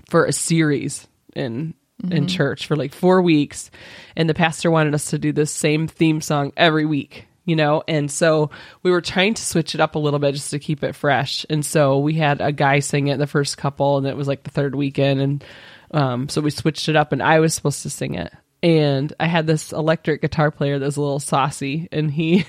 for 0.09 0.25
a 0.25 0.33
series 0.33 1.07
in 1.35 1.73
in 2.11 2.27
church 2.27 2.67
for 2.67 2.75
like 2.75 2.93
4 2.93 3.21
weeks 3.21 3.71
and 4.17 4.29
the 4.29 4.33
pastor 4.33 4.69
wanted 4.69 4.93
us 4.93 5.11
to 5.11 5.17
do 5.17 5.31
this 5.31 5.51
same 5.51 5.87
theme 5.87 6.19
song 6.19 6.51
every 6.57 6.85
week 6.85 7.27
you 7.45 7.55
know? 7.55 7.83
And 7.87 8.09
so 8.09 8.49
we 8.81 8.91
were 8.91 9.01
trying 9.01 9.33
to 9.33 9.41
switch 9.43 9.75
it 9.75 9.81
up 9.81 9.95
a 9.95 9.99
little 9.99 10.19
bit 10.19 10.33
just 10.33 10.51
to 10.51 10.59
keep 10.59 10.83
it 10.83 10.95
fresh. 10.95 11.45
And 11.49 11.65
so 11.65 11.99
we 11.99 12.13
had 12.13 12.41
a 12.41 12.51
guy 12.51 12.79
sing 12.79 13.07
it 13.07 13.17
the 13.17 13.27
first 13.27 13.57
couple 13.57 13.97
and 13.97 14.07
it 14.07 14.17
was 14.17 14.27
like 14.27 14.43
the 14.43 14.51
third 14.51 14.75
weekend 14.75 15.21
and 15.21 15.43
um, 15.91 16.27
so 16.27 16.41
we 16.41 16.49
switched 16.49 16.89
it 16.89 16.95
up 16.95 17.11
and 17.11 17.21
i 17.21 17.39
was 17.39 17.53
supposed 17.53 17.83
to 17.83 17.89
sing 17.89 18.15
it. 18.15 18.31
And 18.61 19.13
i 19.19 19.27
had 19.27 19.47
this 19.47 19.71
electric 19.71 20.21
guitar 20.21 20.51
player 20.51 20.79
that 20.79 20.85
was 20.85 20.97
a 20.97 21.01
little 21.01 21.19
saucy 21.19 21.87
and 21.91 22.09
he 22.09 22.45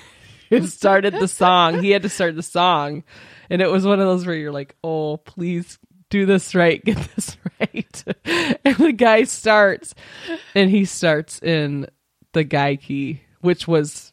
started 0.65 1.13
the 1.13 1.27
song. 1.27 1.81
He 1.81 1.91
had 1.91 2.03
to 2.03 2.09
start 2.09 2.35
the 2.35 2.43
song. 2.43 3.03
And 3.49 3.61
it 3.61 3.69
was 3.69 3.85
one 3.85 3.99
of 3.99 4.07
those 4.07 4.25
where 4.25 4.35
you're 4.35 4.51
like 4.51 4.75
oh 4.83 5.17
please 5.17 5.77
do 6.09 6.25
this 6.25 6.55
right 6.55 6.83
get 6.83 6.97
this 7.15 7.37
right. 7.59 8.03
And 8.65 8.77
the 8.77 8.93
guy 8.93 9.25
starts 9.25 9.93
and 10.55 10.69
he 10.69 10.85
starts 10.85 11.39
in 11.41 11.87
the 12.33 12.43
guy 12.43 12.75
key 12.77 13.21
which 13.41 13.67
was 13.67 14.11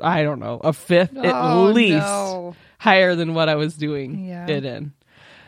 i 0.00 0.22
don't 0.22 0.40
know 0.40 0.60
a 0.62 0.72
fifth 0.72 1.16
at 1.16 1.34
Oh, 1.34 1.64
least 1.72 1.96
no. 1.98 2.54
higher 2.78 3.14
than 3.14 3.34
what 3.34 3.48
i 3.48 3.54
was 3.54 3.74
doing 3.76 4.24
Yeah. 4.26 4.46
it 4.48 4.64
in 4.64 4.92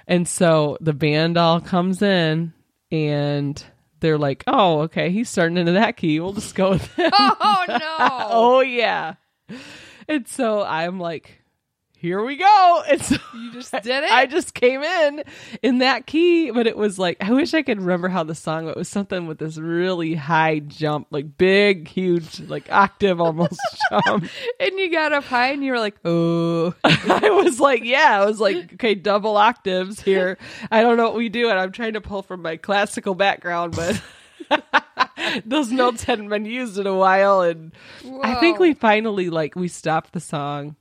and 0.07 0.27
so 0.29 0.79
the 0.81 0.93
band 0.93 1.37
all 1.37 1.61
comes 1.61 2.01
in 2.03 2.53
and 2.93 3.63
they're 4.01 4.19
like 4.19 4.45
oh 4.47 4.81
okay 4.83 5.11
he's 5.11 5.29
starting 5.29 5.57
into 5.57 5.73
that 5.73 5.97
key 5.97 6.21
we'll 6.21 6.33
just 6.33 6.55
go 6.55 6.71
with 6.71 6.99
it 6.99 7.13
Oh 7.19 7.65
no. 7.69 7.79
oh 7.99 8.61
yeah 8.61 9.15
and 10.09 10.29
so 10.29 10.63
i'm 10.63 11.01
like 11.01 11.43
here 12.07 12.23
we 12.23 12.37
go 12.37 12.83
and 12.89 13.03
so 13.03 13.17
You 13.35 13.53
just 13.53 13.73
did 13.73 14.05
it? 14.05 14.13
I 14.13 14.27
just 14.27 14.55
came 14.55 14.83
in 14.83 15.25
in 15.61 15.79
that 15.79 16.07
key, 16.07 16.53
but 16.53 16.69
it 16.69 16.77
was 16.77 17.01
like 17.01 17.17
I 17.21 17.33
wish 17.33 17.53
I 17.53 17.63
could 17.63 17.81
remember 17.81 18.07
how 18.09 18.23
the 18.23 18.35
song. 18.35 18.69
It 18.69 18.77
was 18.77 18.89
something 18.89 19.27
with 19.27 19.39
this 19.39 19.59
really 19.59 20.15
high 20.15 20.61
jump, 20.61 21.09
like 21.11 21.37
big, 21.37 21.89
huge, 21.89 22.41
like 22.41 22.71
octave 22.71 23.21
almost 23.21 23.59
jump. 23.91 24.25
and 24.61 24.79
you 24.79 24.91
got 24.93 25.13
up 25.13 25.25
high 25.25 25.49
and 25.49 25.65
you 25.65 25.73
were 25.73 25.81
like, 25.81 25.97
"Oh." 26.05 26.75
I 26.85 27.31
was 27.31 27.59
like, 27.59 27.83
yeah, 27.83 28.21
I 28.21 28.25
was 28.25 28.39
like, 28.39 28.75
okay, 28.75 28.95
double 28.95 29.37
octaves 29.37 30.01
here. 30.01 30.39
I 30.71 30.83
don't 30.83 30.97
know 30.97 31.05
what 31.05 31.17
we 31.17 31.29
do, 31.29 31.51
and 31.51 31.59
I'm 31.59 31.73
trying 31.73 31.95
to 31.95 32.01
pull 32.01 32.23
from 32.23 32.43
my 32.43 32.57
classical 32.57 33.15
background, 33.15 33.75
but. 33.75 34.01
Those 35.45 35.73
notes 35.73 36.05
hadn't 36.05 36.29
been 36.29 36.45
used 36.45 36.79
in 36.79 36.87
a 36.87 36.95
while, 36.95 37.41
and 37.41 37.73
I 38.23 38.37
think 38.37 38.61
we 38.61 38.75
finally 38.75 39.29
like 39.29 39.57
we 39.57 39.67
stopped 39.67 40.13
the 40.13 40.21
song, 40.21 40.77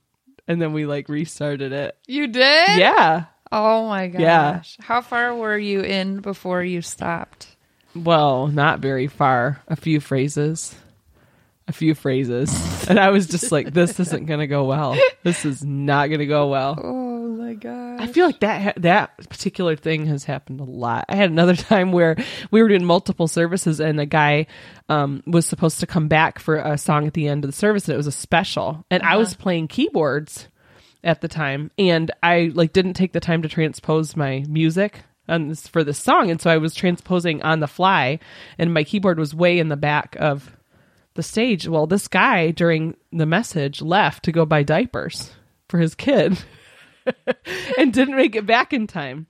and 0.47 0.61
then 0.61 0.73
we 0.73 0.85
like 0.85 1.09
restarted 1.09 1.71
it. 1.71 1.97
You 2.07 2.27
did? 2.27 2.77
Yeah, 2.77 3.25
Oh 3.51 3.87
my 3.87 4.07
gosh. 4.07 4.19
Yeah. 4.21 4.61
How 4.81 5.01
far 5.01 5.33
were 5.35 5.57
you 5.57 5.81
in 5.81 6.19
before 6.19 6.63
you 6.63 6.81
stopped? 6.81 7.55
Well, 7.95 8.47
not 8.47 8.79
very 8.79 9.07
far. 9.07 9.61
A 9.67 9.75
few 9.75 9.99
phrases. 9.99 10.75
A 11.67 11.71
few 11.71 11.95
phrases. 11.95 12.51
And 12.89 12.99
I 12.99 13.09
was 13.11 13.27
just 13.27 13.51
like, 13.51 13.73
this 13.73 13.99
isn't 13.99 14.25
going 14.25 14.41
to 14.41 14.47
go 14.47 14.65
well. 14.65 14.97
This 15.23 15.45
is 15.45 15.63
not 15.63 16.07
going 16.07 16.19
to 16.19 16.25
go 16.25 16.47
well. 16.47 16.77
Oh. 16.83 17.14
Oh 17.25 17.29
my 17.29 17.55
god. 17.55 18.01
I 18.01 18.05
feel 18.05 18.27
like 18.27 18.41
that 18.41 18.61
ha- 18.61 18.73
that 18.77 19.17
particular 19.29 19.75
thing 19.75 20.05
has 20.05 20.25
happened 20.25 20.59
a 20.59 20.63
lot. 20.63 21.05
I 21.09 21.15
had 21.15 21.31
another 21.31 21.55
time 21.55 21.91
where 21.91 22.15
we 22.51 22.61
were 22.61 22.67
doing 22.67 22.85
multiple 22.85 23.27
services 23.27 23.79
and 23.79 23.99
a 23.99 24.05
guy 24.05 24.45
um, 24.89 25.23
was 25.25 25.47
supposed 25.47 25.79
to 25.79 25.87
come 25.87 26.07
back 26.07 26.37
for 26.37 26.57
a 26.57 26.77
song 26.77 27.07
at 27.07 27.15
the 27.15 27.27
end 27.27 27.43
of 27.43 27.49
the 27.49 27.57
service 27.57 27.87
and 27.87 27.95
it 27.95 27.97
was 27.97 28.05
a 28.05 28.11
special. 28.11 28.85
And 28.91 29.01
I 29.01 29.17
was 29.17 29.33
playing 29.33 29.69
keyboards 29.69 30.49
at 31.03 31.21
the 31.21 31.27
time 31.27 31.71
and 31.79 32.11
I 32.21 32.51
like 32.53 32.73
didn't 32.73 32.93
take 32.93 33.13
the 33.13 33.19
time 33.19 33.41
to 33.41 33.49
transpose 33.49 34.15
my 34.15 34.45
music 34.47 35.01
on 35.27 35.47
this 35.47 35.67
for 35.67 35.83
this 35.83 35.97
song 35.97 36.29
and 36.29 36.39
so 36.39 36.51
I 36.51 36.57
was 36.57 36.75
transposing 36.75 37.41
on 37.41 37.59
the 37.59 37.67
fly 37.67 38.19
and 38.59 38.71
my 38.71 38.83
keyboard 38.83 39.17
was 39.17 39.33
way 39.33 39.57
in 39.57 39.69
the 39.69 39.75
back 39.75 40.15
of 40.19 40.55
the 41.15 41.23
stage. 41.23 41.67
Well, 41.67 41.87
this 41.87 42.07
guy 42.07 42.51
during 42.51 42.95
the 43.11 43.25
message 43.25 43.81
left 43.81 44.25
to 44.25 44.31
go 44.31 44.45
buy 44.45 44.61
diapers 44.61 45.31
for 45.67 45.79
his 45.79 45.95
kid 45.95 46.37
and 47.77 47.93
didn't 47.93 48.15
make 48.15 48.35
it 48.35 48.45
back 48.45 48.73
in 48.73 48.87
time. 48.87 49.27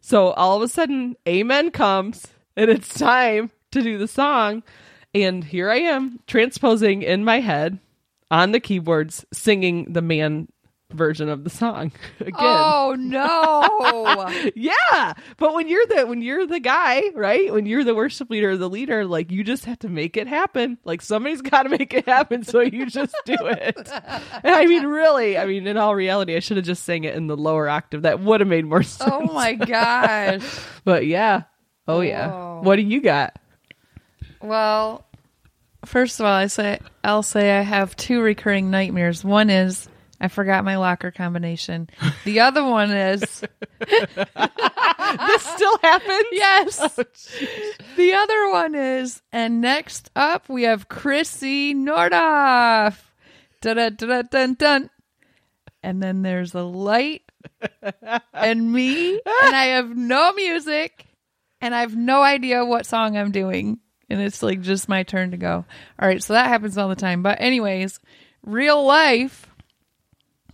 So 0.00 0.30
all 0.30 0.56
of 0.56 0.62
a 0.62 0.68
sudden, 0.68 1.16
Amen 1.28 1.70
comes 1.70 2.26
and 2.56 2.70
it's 2.70 2.98
time 2.98 3.50
to 3.72 3.82
do 3.82 3.98
the 3.98 4.08
song. 4.08 4.62
And 5.14 5.44
here 5.44 5.70
I 5.70 5.78
am 5.78 6.20
transposing 6.26 7.02
in 7.02 7.24
my 7.24 7.40
head 7.40 7.78
on 8.30 8.52
the 8.52 8.60
keyboards, 8.60 9.24
singing 9.32 9.92
the 9.92 10.02
man 10.02 10.48
version 10.92 11.28
of 11.28 11.44
the 11.44 11.50
song 11.50 11.92
again. 12.20 12.34
Oh 12.38 12.94
no. 12.98 14.50
Yeah, 14.54 15.14
but 15.36 15.54
when 15.54 15.68
you're 15.68 15.86
the 15.86 16.06
when 16.06 16.22
you're 16.22 16.46
the 16.46 16.60
guy, 16.60 17.02
right? 17.14 17.52
When 17.52 17.66
you're 17.66 17.84
the 17.84 17.94
worship 17.94 18.30
leader, 18.30 18.50
or 18.50 18.56
the 18.56 18.68
leader, 18.70 19.04
like 19.04 19.30
you 19.30 19.44
just 19.44 19.64
have 19.64 19.78
to 19.80 19.88
make 19.88 20.16
it 20.16 20.26
happen. 20.26 20.78
Like 20.84 21.02
somebody's 21.02 21.42
got 21.42 21.64
to 21.64 21.68
make 21.68 21.92
it 21.94 22.06
happen, 22.06 22.42
so 22.44 22.60
you 22.60 22.86
just 22.86 23.14
do 23.24 23.36
it. 23.40 23.76
And 23.76 24.54
I 24.54 24.66
mean, 24.66 24.86
really, 24.86 25.36
I 25.36 25.46
mean, 25.46 25.66
in 25.66 25.76
all 25.76 25.94
reality, 25.94 26.36
I 26.36 26.40
should 26.40 26.56
have 26.56 26.66
just 26.66 26.84
sang 26.84 27.04
it 27.04 27.14
in 27.14 27.26
the 27.26 27.36
lower 27.36 27.68
octave. 27.68 28.02
That 28.02 28.20
would 28.20 28.40
have 28.40 28.48
made 28.48 28.64
more 28.64 28.82
sense. 28.82 29.10
oh 29.12 29.22
my 29.32 29.54
gosh. 29.54 30.42
But 30.84 31.06
yeah, 31.06 31.42
oh 31.88 32.00
yeah. 32.00 32.28
Whoa. 32.30 32.60
What 32.62 32.76
do 32.76 32.82
you 32.82 33.00
got? 33.00 33.38
Well, 34.40 35.04
first 35.84 36.20
of 36.20 36.26
all, 36.26 36.32
I 36.32 36.46
say 36.46 36.78
I'll 37.02 37.22
say 37.24 37.58
I 37.58 37.62
have 37.62 37.96
two 37.96 38.20
recurring 38.20 38.70
nightmares. 38.70 39.24
One 39.24 39.50
is 39.50 39.88
I 40.20 40.28
forgot 40.28 40.64
my 40.64 40.76
locker 40.76 41.10
combination. 41.10 41.90
The 42.24 42.40
other 42.40 42.64
one 42.64 42.90
is 42.90 43.20
this 43.80 45.42
still 45.42 45.78
happens. 45.82 46.24
yes. 46.32 46.98
Oh, 46.98 47.04
the 47.96 48.14
other 48.14 48.50
one 48.50 48.74
is, 48.74 49.22
and 49.32 49.60
next 49.60 50.10
up 50.16 50.48
we 50.48 50.62
have 50.64 50.88
Chrissy 50.88 51.74
Nordhoff. 51.74 52.98
And 55.82 56.02
then 56.02 56.22
there's 56.22 56.54
a 56.54 56.62
light 56.62 57.22
and 58.32 58.72
me, 58.72 59.12
and 59.12 59.54
I 59.56 59.66
have 59.66 59.96
no 59.96 60.32
music, 60.32 61.06
and 61.60 61.74
I 61.74 61.80
have 61.80 61.94
no 61.96 62.22
idea 62.22 62.64
what 62.64 62.86
song 62.86 63.16
I'm 63.16 63.30
doing. 63.30 63.78
And 64.08 64.20
it's 64.20 64.42
like 64.42 64.60
just 64.60 64.88
my 64.88 65.02
turn 65.02 65.32
to 65.32 65.36
go. 65.36 65.64
All 65.98 66.08
right, 66.08 66.22
so 66.22 66.32
that 66.32 66.48
happens 66.48 66.78
all 66.78 66.88
the 66.88 66.96
time. 66.96 67.22
But 67.22 67.40
anyways, 67.40 67.98
real 68.42 68.84
life, 68.84 69.46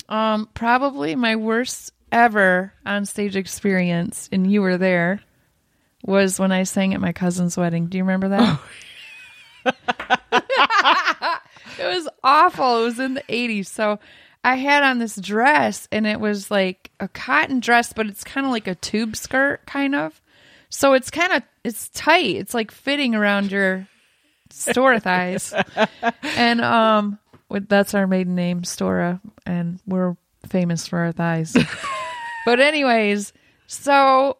um, 0.09 0.49
probably 0.54 1.14
my 1.14 1.37
worst 1.37 1.92
ever 2.11 2.73
on 2.85 3.06
stage 3.06 3.37
experience, 3.37 4.28
and 4.32 4.50
you 4.50 4.62
were 4.62 4.78
there, 4.78 5.23
was 6.04 6.38
when 6.38 6.52
I 6.52 6.64
sang 6.64 6.94
at 6.94 7.00
my 7.00 7.12
cousin's 7.12 7.56
wedding. 7.56 7.87
Do 7.87 7.99
you 7.99 8.04
remember 8.04 8.28
that? 8.30 8.61
it 11.78 11.87
was 11.87 12.09
awful. 12.23 12.82
It 12.82 12.85
was 12.85 12.99
in 12.99 13.14
the 13.14 13.23
80s. 13.28 13.66
So 13.66 13.99
I 14.44 14.56
had 14.56 14.82
on 14.82 14.99
this 14.99 15.16
dress, 15.16 15.88
and 15.92 16.06
it 16.06 16.21
was 16.21 16.50
like 16.50 16.90
a 16.99 17.09
cotton 17.09 17.61
dress, 17.61 17.92
but 17.92 18.06
it's 18.06 18.25
kind 18.25 18.47
of 18.47 18.52
like 18.52 18.66
a 18.66 18.75
tube 18.75 19.16
skirt, 19.16 19.64
kind 19.66 19.94
of. 19.94 20.21
So 20.68 20.94
it's 20.94 21.11
kind 21.11 21.32
of 21.32 21.42
it's 21.64 21.88
tight. 21.90 22.37
It's 22.37 22.54
like 22.54 22.71
fitting 22.71 23.14
around 23.14 23.52
your 23.52 23.87
store 24.50 24.99
thighs. 24.99 25.54
and 26.23 26.61
um 26.61 27.18
that's 27.61 27.94
our 27.94 28.06
maiden 28.06 28.35
name, 28.35 28.62
Stora, 28.62 29.21
and 29.47 29.80
we're 29.87 30.16
famous 30.49 30.87
for 30.87 30.99
our 30.99 31.12
thighs. 31.12 31.56
but 32.47 32.61
anyways, 32.61 33.32
so 33.66 34.38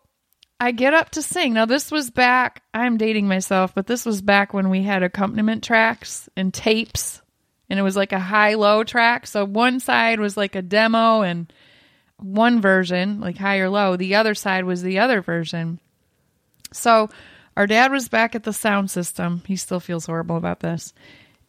I 0.61 0.73
get 0.73 0.95
up 0.95 1.11
to 1.11 1.23
sing. 1.23 1.55
Now 1.55 1.67
this 1.67 1.91
was 1.91 2.11
back 2.11 2.63
I'm 2.73 2.97
dating 2.97 3.29
myself, 3.29 3.75
but 3.75 3.87
this 3.87 4.07
was 4.07 4.23
back 4.23 4.55
when 4.55 4.71
we 4.71 4.83
had 4.83 5.03
accompaniment 5.03 5.63
tracks 5.65 6.29
and 6.37 6.53
tapes 6.53 7.23
and 7.73 7.79
it 7.79 7.83
was 7.83 7.97
like 7.97 8.13
a 8.13 8.19
high 8.19 8.53
low 8.53 8.85
track. 8.85 9.27
So 9.27 9.47
one 9.47 9.81
side 9.81 10.21
was 10.21 10.37
like 10.37 10.55
a 10.55 10.61
demo 10.61 11.23
and 11.23 11.51
one 12.19 12.61
version, 12.61 13.19
like 13.19 13.39
high 13.39 13.61
or 13.61 13.71
low. 13.71 13.97
The 13.97 14.17
other 14.17 14.35
side 14.35 14.65
was 14.65 14.83
the 14.83 14.99
other 14.99 15.23
version. 15.23 15.81
So 16.75 17.09
our 17.57 17.67
dad 17.67 17.91
was 17.91 18.11
back 18.11 18.35
at 18.35 18.43
the 18.43 18.53
sound 18.53 18.91
system. 18.91 19.43
He 19.47 19.57
still 19.57 19.81
feels 19.81 20.05
horrible 20.05 20.37
about 20.37 20.61
this. 20.61 20.93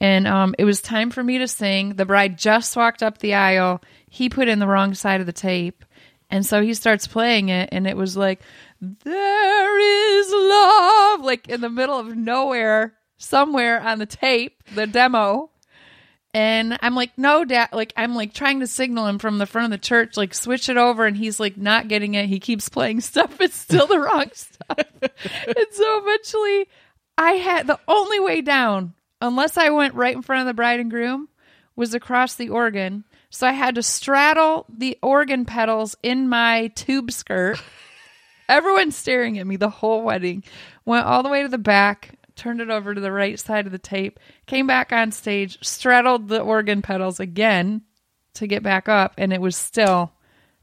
And 0.04 0.28
um, 0.28 0.54
it 0.60 0.66
was 0.66 0.82
time 0.82 1.12
for 1.12 1.24
me 1.24 1.38
to 1.38 1.48
sing. 1.48 1.96
The 1.96 2.06
bride 2.06 2.38
just 2.38 2.76
walked 2.76 3.02
up 3.02 3.20
the 3.20 3.36
aisle. 3.36 3.82
He 4.10 4.28
put 4.28 4.50
in 4.50 4.60
the 4.60 4.68
wrong 4.68 4.96
side 4.96 5.22
of 5.22 5.26
the 5.26 5.32
tape. 5.32 5.86
And 6.30 6.46
so 6.46 6.62
he 6.62 6.74
starts 6.74 7.08
playing 7.08 7.48
it, 7.48 7.70
and 7.72 7.88
it 7.88 7.96
was 7.96 8.18
like, 8.18 8.42
There 8.82 10.20
is 10.20 10.30
love, 10.30 11.22
like 11.22 11.48
in 11.48 11.62
the 11.62 11.70
middle 11.70 11.98
of 11.98 12.18
nowhere, 12.18 12.96
somewhere 13.16 13.80
on 13.80 14.00
the 14.00 14.06
tape, 14.06 14.62
the 14.76 14.88
demo. 14.88 15.52
And 16.34 16.78
I'm 16.82 16.96
like, 16.96 17.18
no, 17.18 17.46
dad. 17.46 17.70
Like, 17.72 17.94
I'm 17.96 18.14
like 18.14 18.34
trying 18.34 18.60
to 18.60 18.68
signal 18.68 19.08
him 19.08 19.20
from 19.20 19.38
the 19.38 19.46
front 19.46 19.66
of 19.66 19.72
the 19.72 19.86
church, 19.86 20.18
like, 20.18 20.34
switch 20.34 20.68
it 20.68 20.76
over. 20.76 21.06
And 21.06 21.16
he's 21.16 21.40
like, 21.40 21.56
not 21.56 21.88
getting 21.88 22.16
it. 22.16 22.26
He 22.26 22.42
keeps 22.42 22.68
playing 22.68 23.00
stuff. 23.02 23.40
It's 23.40 23.56
still 23.56 23.88
the 23.88 24.00
wrong 24.00 24.32
stuff. 24.34 24.80
and 25.02 25.68
so 25.72 26.02
eventually, 26.04 26.68
I 27.18 27.34
had 27.34 27.68
the 27.68 27.80
only 27.88 28.20
way 28.20 28.42
down, 28.42 28.96
unless 29.24 29.58
I 29.58 29.70
went 29.70 29.96
right 29.96 30.16
in 30.16 30.22
front 30.22 30.42
of 30.42 30.48
the 30.48 30.54
bride 30.54 30.82
and 30.82 30.92
groom, 30.92 31.30
was 31.76 31.94
across 31.94 32.36
the 32.36 32.50
organ. 32.50 33.06
So 33.30 33.48
I 33.48 33.54
had 33.54 33.76
to 33.76 33.84
straddle 33.84 34.66
the 34.70 35.00
organ 35.02 35.46
pedals 35.46 35.96
in 36.04 36.30
my 36.30 36.68
tube 36.76 37.10
skirt. 37.12 37.60
Everyone's 38.50 38.98
staring 38.98 39.40
at 39.40 39.48
me 39.48 39.56
the 39.56 39.70
whole 39.70 40.04
wedding. 40.04 40.44
Went 40.86 41.06
all 41.06 41.24
the 41.24 41.30
way 41.30 41.42
to 41.42 41.48
the 41.48 41.58
back, 41.58 42.20
turned 42.36 42.60
it 42.60 42.70
over 42.70 42.94
to 42.94 43.00
the 43.02 43.12
right 43.12 43.40
side 43.40 43.66
of 43.66 43.72
the 43.72 43.80
tape, 43.80 44.20
came 44.46 44.68
back 44.68 44.92
on 44.92 45.12
stage, 45.12 45.58
straddled 45.66 46.28
the 46.28 46.42
organ 46.42 46.82
pedals 46.82 47.20
again 47.22 47.82
to 48.36 48.46
get 48.46 48.62
back 48.62 48.90
up, 48.90 49.14
and 49.18 49.32
it 49.32 49.42
was 49.42 49.56
still 49.56 50.12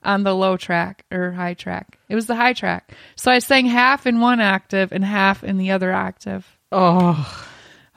on 0.02 0.22
the 0.22 0.34
low 0.34 0.58
track 0.58 1.04
or 1.10 1.32
high 1.32 1.54
track. 1.54 1.98
It 2.08 2.14
was 2.14 2.26
the 2.26 2.36
high 2.36 2.52
track. 2.52 2.92
So 3.16 3.32
I 3.32 3.38
sang 3.38 3.66
half 3.66 4.06
in 4.06 4.20
one 4.20 4.40
octave 4.40 4.92
and 4.92 5.04
half 5.04 5.42
in 5.42 5.56
the 5.56 5.70
other 5.70 5.92
octave. 5.92 6.46
Oh, 6.70 7.49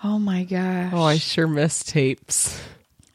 Oh 0.03 0.19
my 0.19 0.43
gosh. 0.43 0.91
oh, 0.93 1.03
I 1.03 1.17
sure 1.17 1.47
miss 1.47 1.83
tapes. 1.83 2.61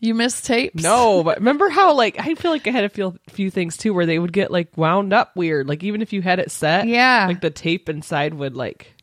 you 0.01 0.15
missed 0.15 0.47
tapes? 0.47 0.83
No, 0.83 1.23
but 1.23 1.39
remember 1.39 1.69
how 1.69 1.95
like 1.95 2.19
I 2.19 2.35
feel 2.35 2.51
like 2.51 2.67
I 2.67 2.71
had 2.71 2.85
a 2.85 2.89
few 2.89 3.19
few 3.29 3.51
things 3.51 3.77
too 3.77 3.93
where 3.93 4.07
they 4.07 4.19
would 4.19 4.33
get 4.33 4.51
like 4.51 4.77
wound 4.77 5.13
up 5.13 5.37
weird. 5.37 5.69
Like 5.69 5.83
even 5.85 6.01
if 6.03 6.13
you 6.13 6.23
had 6.23 6.39
it 6.39 6.51
set, 6.51 6.87
Yeah. 6.87 7.27
like 7.29 7.41
the 7.43 7.51
tape 7.51 7.89
inside 7.89 8.33
would 8.35 8.55
like 8.57 8.95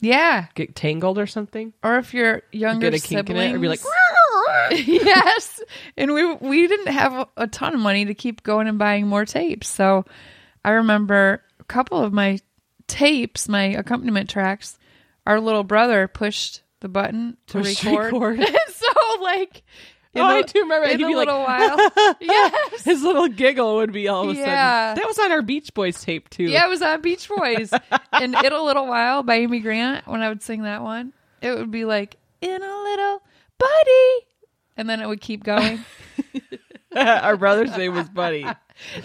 Yeah. 0.00 0.46
get 0.56 0.74
tangled 0.74 1.18
or 1.18 1.26
something. 1.28 1.72
Or 1.84 1.98
if 1.98 2.12
your 2.12 2.42
younger 2.50 2.90
Get 2.90 3.04
a 3.04 3.06
kink 3.06 3.30
in 3.30 3.36
it, 3.36 3.54
or 3.54 3.58
be 3.60 3.68
like, 3.68 3.80
yes. 4.72 5.60
And 5.96 6.12
we 6.14 6.34
we 6.34 6.66
didn't 6.66 6.92
have 6.92 7.28
a 7.36 7.46
ton 7.46 7.74
of 7.74 7.80
money 7.80 8.06
to 8.06 8.14
keep 8.14 8.42
going 8.42 8.66
and 8.66 8.78
buying 8.78 9.06
more 9.06 9.24
tapes. 9.24 9.68
So 9.68 10.04
I 10.64 10.70
remember 10.70 11.42
a 11.60 11.64
couple 11.64 12.02
of 12.02 12.12
my 12.12 12.38
tapes, 12.88 13.48
my 13.48 13.62
accompaniment 13.64 14.28
tracks, 14.28 14.76
our 15.26 15.40
little 15.40 15.62
brother 15.64 16.08
pushed 16.08 16.61
the 16.82 16.88
button 16.90 17.38
to 17.48 17.58
Push 17.60 17.84
record. 17.84 18.12
record. 18.12 18.40
So 18.68 19.22
like 19.22 19.62
in 20.14 20.20
Oh, 20.20 20.26
a- 20.26 20.38
I 20.38 20.42
do 20.42 20.60
remember. 20.60 20.88
in 20.88 20.94
a 20.96 20.98
be 20.98 21.14
like, 21.14 21.26
little 21.26 21.40
while. 21.44 21.90
yes. 22.20 22.82
his 22.84 23.02
little 23.02 23.28
giggle 23.28 23.76
would 23.76 23.92
be 23.92 24.08
all 24.08 24.28
of 24.28 24.36
a 24.36 24.38
Yeah. 24.38 24.90
sudden. 24.90 25.00
That 25.02 25.06
was 25.08 25.18
on 25.18 25.32
our 25.32 25.40
Beach 25.42 25.72
Boys 25.72 26.02
tape 26.02 26.28
too. 26.28 26.44
Yeah, 26.44 26.66
it 26.66 26.68
was 26.68 26.82
on 26.82 27.00
Beach 27.00 27.28
Boys. 27.28 27.72
and 28.12 28.34
In 28.44 28.52
a 28.52 28.62
Little 28.62 28.86
While 28.86 29.22
by 29.22 29.36
Amy 29.36 29.60
Grant, 29.60 30.06
when 30.06 30.20
I 30.20 30.28
would 30.28 30.42
sing 30.42 30.64
that 30.64 30.82
one, 30.82 31.14
it 31.40 31.56
would 31.56 31.70
be 31.70 31.84
like, 31.86 32.16
In 32.42 32.62
a 32.62 32.82
Little 32.82 33.22
Buddy. 33.58 34.26
And 34.76 34.90
then 34.90 35.00
it 35.00 35.06
would 35.06 35.20
keep 35.22 35.44
going. 35.44 35.82
our 36.94 37.36
brother's 37.36 37.74
name 37.76 37.94
was 37.94 38.08
Buddy. 38.08 38.44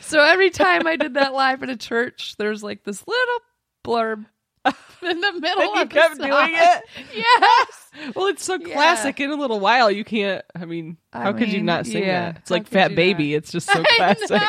so 0.02 0.22
every 0.22 0.50
time 0.50 0.88
I 0.88 0.96
did 0.98 1.14
that 1.14 1.34
live 1.34 1.64
at 1.64 1.70
a 1.70 1.78
church, 1.78 2.36
there's 2.38 2.64
like 2.64 2.84
this 2.84 3.04
little 3.08 3.40
blurb 3.86 4.26
in 5.04 5.22
the 5.22 5.34
middle 5.34 5.62
And 5.64 5.76
you 5.76 5.82
of 5.84 5.90
kept 5.90 6.18
doing 6.18 6.52
it? 6.54 6.84
Yes. 7.16 7.68
Well, 8.16 8.28
it's 8.28 8.46
so 8.46 8.60
Yeah. 8.60 8.74
classic. 8.76 9.20
In 9.20 9.32
a 9.32 9.36
little 9.36 9.60
while, 9.60 9.90
you 9.90 10.04
can't. 10.04 10.46
I 10.56 10.66
mean, 10.66 10.98
I 11.12 11.24
how 11.24 11.34
could 11.34 11.52
you 11.52 11.64
not 11.64 11.88
sing 11.88 12.04
yeah, 12.04 12.34
that? 12.34 12.38
It's 12.42 12.50
how 12.52 12.56
like 12.58 12.68
Fat 12.68 12.94
Baby. 12.96 13.32
not? 13.32 13.38
It's 13.38 13.52
just 13.52 13.68
so 13.72 13.84
classic. 13.96 14.40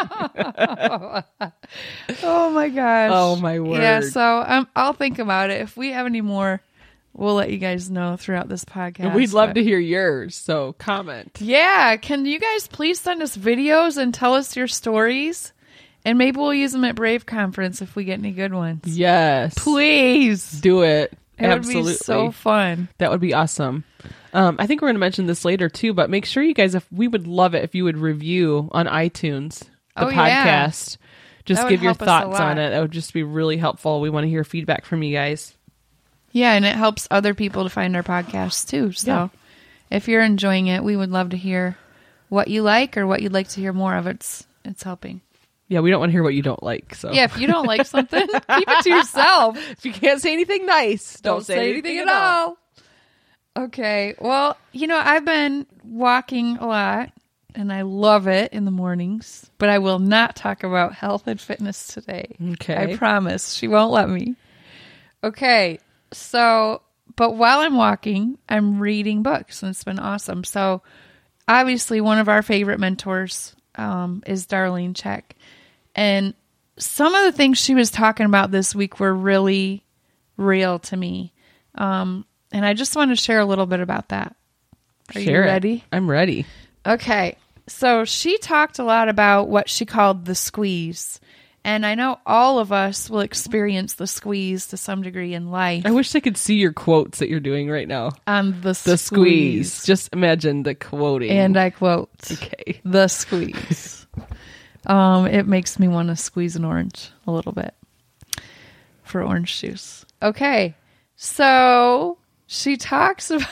oh 2.22 2.50
my 2.50 2.68
gosh. 2.68 3.10
Oh, 3.12 3.36
my 3.36 3.58
word 3.60 3.80
Yeah, 3.80 4.00
so 4.00 4.44
um, 4.46 4.68
I'll 4.76 4.92
think 4.92 5.18
about 5.18 5.50
it. 5.50 5.60
If 5.62 5.76
we 5.78 5.92
have 5.92 6.06
any 6.06 6.20
more, 6.20 6.60
we'll 7.14 7.34
let 7.34 7.50
you 7.50 7.58
guys 7.58 7.88
know 7.90 8.16
throughout 8.16 8.48
this 8.50 8.64
podcast. 8.64 9.14
We'd 9.14 9.32
love 9.32 9.50
but- 9.50 9.54
to 9.54 9.64
hear 9.64 9.78
yours. 9.78 10.34
So 10.36 10.74
comment. 10.74 11.38
Yeah, 11.40 11.96
can 11.96 12.26
you 12.26 12.38
guys 12.38 12.66
please 12.68 13.00
send 13.00 13.22
us 13.22 13.36
videos 13.36 13.96
and 13.96 14.12
tell 14.12 14.34
us 14.34 14.56
your 14.56 14.68
stories? 14.68 15.52
And 16.04 16.16
maybe 16.16 16.38
we'll 16.38 16.54
use 16.54 16.72
them 16.72 16.84
at 16.84 16.94
Brave 16.94 17.26
Conference 17.26 17.82
if 17.82 17.94
we 17.96 18.04
get 18.04 18.18
any 18.18 18.30
good 18.32 18.54
ones. 18.54 18.82
Yes, 18.86 19.54
Please. 19.56 20.52
do 20.60 20.82
it. 20.82 21.12
It 21.38 21.44
Absolutely, 21.44 21.82
would 21.82 21.88
be 21.90 21.94
so 21.96 22.30
fun. 22.32 22.88
that 22.98 23.10
would 23.10 23.20
be 23.20 23.34
awesome. 23.34 23.84
Um, 24.32 24.56
I 24.58 24.66
think 24.66 24.80
we're 24.80 24.88
going 24.88 24.96
to 24.96 25.00
mention 25.00 25.26
this 25.26 25.44
later 25.44 25.68
too, 25.68 25.94
but 25.94 26.10
make 26.10 26.24
sure 26.24 26.42
you 26.42 26.54
guys, 26.54 26.74
if 26.74 26.90
we 26.92 27.06
would 27.08 27.26
love 27.26 27.54
it 27.54 27.62
if 27.64 27.74
you 27.74 27.84
would 27.84 27.96
review 27.96 28.68
on 28.72 28.86
iTunes 28.86 29.60
the 29.96 30.06
Oh, 30.06 30.08
yeah. 30.08 30.66
podcast. 30.66 30.96
Just 31.44 31.62
That 31.62 31.68
give 31.70 31.82
your 31.82 31.90
help 31.92 32.02
us 32.02 32.06
a 32.06 32.26
thoughts 32.26 32.40
on 32.40 32.58
it. 32.58 32.70
That 32.70 32.80
would 32.80 32.90
just 32.90 33.12
be 33.14 33.22
really 33.22 33.56
helpful. 33.56 34.00
We 34.00 34.10
want 34.10 34.24
to 34.24 34.28
hear 34.28 34.44
feedback 34.44 34.84
from 34.84 35.02
you 35.02 35.14
guys. 35.14 35.54
Yeah, 36.32 36.52
and 36.52 36.64
it 36.66 36.74
helps 36.76 37.08
other 37.10 37.32
people 37.34 37.64
to 37.64 37.70
find 37.70 37.96
our 37.96 38.02
podcast 38.02 38.68
too. 38.68 38.92
So 38.92 39.10
Yeah. 39.10 39.28
if 39.96 40.08
you're 40.08 40.22
enjoying 40.22 40.66
it, 40.66 40.84
we 40.84 40.96
would 40.96 41.10
love 41.10 41.30
to 41.30 41.36
hear 41.36 41.78
what 42.28 42.48
you 42.48 42.62
like 42.62 42.96
or 42.98 43.06
what 43.06 43.22
you'd 43.22 43.32
like 43.32 43.48
to 43.50 43.60
hear 43.60 43.72
more 43.72 43.94
of. 43.96 44.06
It's 44.06 44.46
it's 44.64 44.82
helping. 44.82 45.20
Yeah, 45.68 45.80
we 45.80 45.90
don't 45.90 46.00
want 46.00 46.10
to 46.10 46.12
hear 46.12 46.22
what 46.22 46.34
you 46.34 46.42
don't 46.42 46.62
like. 46.62 46.94
So 46.94 47.12
Yeah, 47.12 47.24
if 47.24 47.38
you 47.38 47.46
don't 47.46 47.66
like 47.66 47.86
something, 47.86 48.26
keep 48.26 48.68
it 48.68 48.82
to 48.84 48.90
yourself. 48.90 49.58
if 49.70 49.84
you 49.84 49.92
can't 49.92 50.20
say 50.20 50.32
anything 50.32 50.66
nice, 50.66 51.20
don't, 51.20 51.36
Don't, 51.36 51.44
say 51.44 51.70
anything, 51.70 51.98
at 51.98 52.08
all. 52.08 52.58
Okay. 53.56 54.14
Well, 54.18 54.56
you 54.72 54.86
know, 54.86 55.00
I've 55.02 55.24
been 55.24 55.66
walking 55.84 56.56
a 56.56 56.66
lot 56.66 57.12
and 57.54 57.72
I 57.72 57.82
love 57.82 58.28
it 58.28 58.52
in 58.52 58.64
the 58.64 58.70
mornings, 58.70 59.50
but 59.58 59.68
I 59.68 59.78
will 59.78 59.98
not 59.98 60.36
talk 60.36 60.62
about 60.62 60.94
health 60.94 61.26
and 61.26 61.40
fitness 61.40 61.88
today. 61.88 62.36
Okay. 62.52 62.92
I 62.92 62.96
promise. 62.96 63.52
She 63.52 63.68
won't 63.68 63.92
let 63.92 64.08
me. 64.08 64.36
Okay. 65.22 65.80
So, 66.12 66.82
but 67.16 67.34
while 67.34 67.58
I'm 67.60 67.76
walking, 67.76 68.38
I'm 68.48 68.80
reading 68.80 69.22
books 69.22 69.62
and 69.62 69.70
it's 69.70 69.84
been 69.84 69.98
awesome. 69.98 70.44
So, 70.44 70.82
obviously, 71.46 72.00
one 72.00 72.18
of 72.18 72.28
our 72.28 72.42
favorite 72.42 72.78
mentors 72.78 73.56
um, 73.74 74.22
is 74.26 74.46
Darlene 74.46 74.92
Zschech. 74.92 75.24
And 75.98 76.34
some 76.78 77.12
of 77.12 77.24
the 77.24 77.36
things 77.36 77.58
she 77.58 77.74
was 77.74 77.90
talking 77.90 78.24
about 78.24 78.52
this 78.52 78.72
week 78.72 79.00
were 79.00 79.12
really 79.12 79.84
real 80.36 80.78
to 80.78 80.96
me. 80.96 81.32
Um, 81.74 82.24
and 82.52 82.64
I 82.64 82.74
just 82.74 82.94
want 82.94 83.10
to 83.10 83.16
share 83.16 83.40
a 83.40 83.44
little 83.44 83.66
bit 83.66 83.80
about 83.80 84.10
that. 84.10 84.36
Are 85.14 85.20
Share 85.20 85.42
you 85.42 85.42
it. 85.42 85.52
ready? 85.52 85.84
I'm 85.90 86.08
ready. 86.08 86.46
Okay. 86.86 87.36
so 87.66 88.04
she 88.04 88.38
talked 88.38 88.78
a 88.78 88.84
lot 88.84 89.08
about 89.08 89.48
what 89.48 89.68
she 89.68 89.84
called 89.86 90.24
the 90.24 90.34
squeeze. 90.36 91.18
And 91.64 91.84
I 91.84 91.96
know 91.96 92.18
all 92.24 92.60
of 92.60 92.70
us 92.72 93.10
will 93.10 93.20
experience 93.20 93.94
the 93.94 94.06
squeeze 94.06 94.68
to 94.68 94.76
some 94.76 95.02
degree 95.02 95.34
in 95.34 95.50
life. 95.50 95.84
I 95.84 95.90
wish 95.90 96.14
I 96.14 96.20
could 96.20 96.36
see 96.36 96.54
your 96.54 96.72
quotes 96.72 97.18
that 97.18 97.28
you're 97.28 97.40
doing 97.40 97.68
right 97.68 97.88
now. 97.88 98.12
Um, 98.28 98.60
the, 98.60 98.80
The 98.84 98.96
squeeze. 98.96 99.84
Just 99.84 100.08
imagine 100.12 100.62
the 100.62 100.76
quoting. 100.76 101.30
And 101.30 101.56
I 101.56 101.70
quote, 101.70 102.10
okay. 102.30 102.80
the 102.84 103.08
squeeze. 103.08 103.96
um, 104.86 105.26
it 105.26 105.46
makes 105.46 105.78
me 105.78 105.88
want 105.88 106.08
to 106.08 106.16
squeeze 106.16 106.56
an 106.56 106.64
orange 106.64 107.10
a 107.26 107.32
little 107.32 107.52
bit 107.52 107.74
for 109.02 109.22
orange 109.22 109.60
juice. 109.60 110.04
Okay. 110.22 110.74
So 111.16 112.18
she 112.46 112.76
talks 112.76 113.30
about 113.30 113.48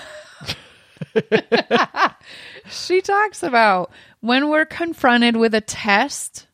she 2.71 3.01
talks 3.01 3.43
about 3.43 3.91
when 4.21 4.49
we're 4.49 4.65
confronted 4.65 5.37
with 5.37 5.55
a 5.55 5.61
test, 5.61 6.47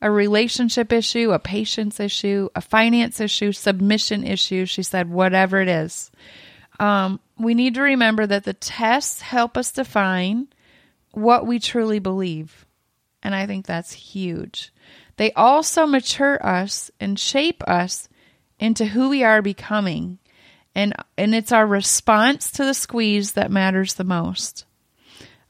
a 0.00 0.10
relationship 0.10 0.92
issue, 0.92 1.32
a 1.32 1.38
patience 1.38 2.00
issue, 2.00 2.48
a 2.54 2.60
finance 2.60 3.20
issue, 3.20 3.52
submission 3.52 4.24
issue, 4.24 4.66
she 4.66 4.82
said, 4.82 5.10
whatever 5.10 5.60
it 5.60 5.68
is. 5.68 6.10
Um, 6.80 7.20
we 7.38 7.54
need 7.54 7.74
to 7.74 7.82
remember 7.82 8.26
that 8.26 8.44
the 8.44 8.54
tests 8.54 9.20
help 9.20 9.56
us 9.56 9.72
define 9.72 10.48
what 11.12 11.46
we 11.46 11.58
truly 11.58 11.98
believe. 11.98 12.66
And 13.22 13.34
I 13.34 13.46
think 13.46 13.66
that's 13.66 13.92
huge. 13.92 14.72
They 15.16 15.32
also 15.32 15.86
mature 15.86 16.44
us 16.44 16.90
and 16.98 17.18
shape 17.18 17.62
us 17.68 18.08
into 18.58 18.84
who 18.84 19.08
we 19.08 19.24
are 19.24 19.42
becoming. 19.42 20.18
And 20.74 20.94
and 21.18 21.34
it's 21.34 21.52
our 21.52 21.66
response 21.66 22.50
to 22.52 22.64
the 22.64 22.74
squeeze 22.74 23.32
that 23.32 23.50
matters 23.50 23.94
the 23.94 24.04
most. 24.04 24.64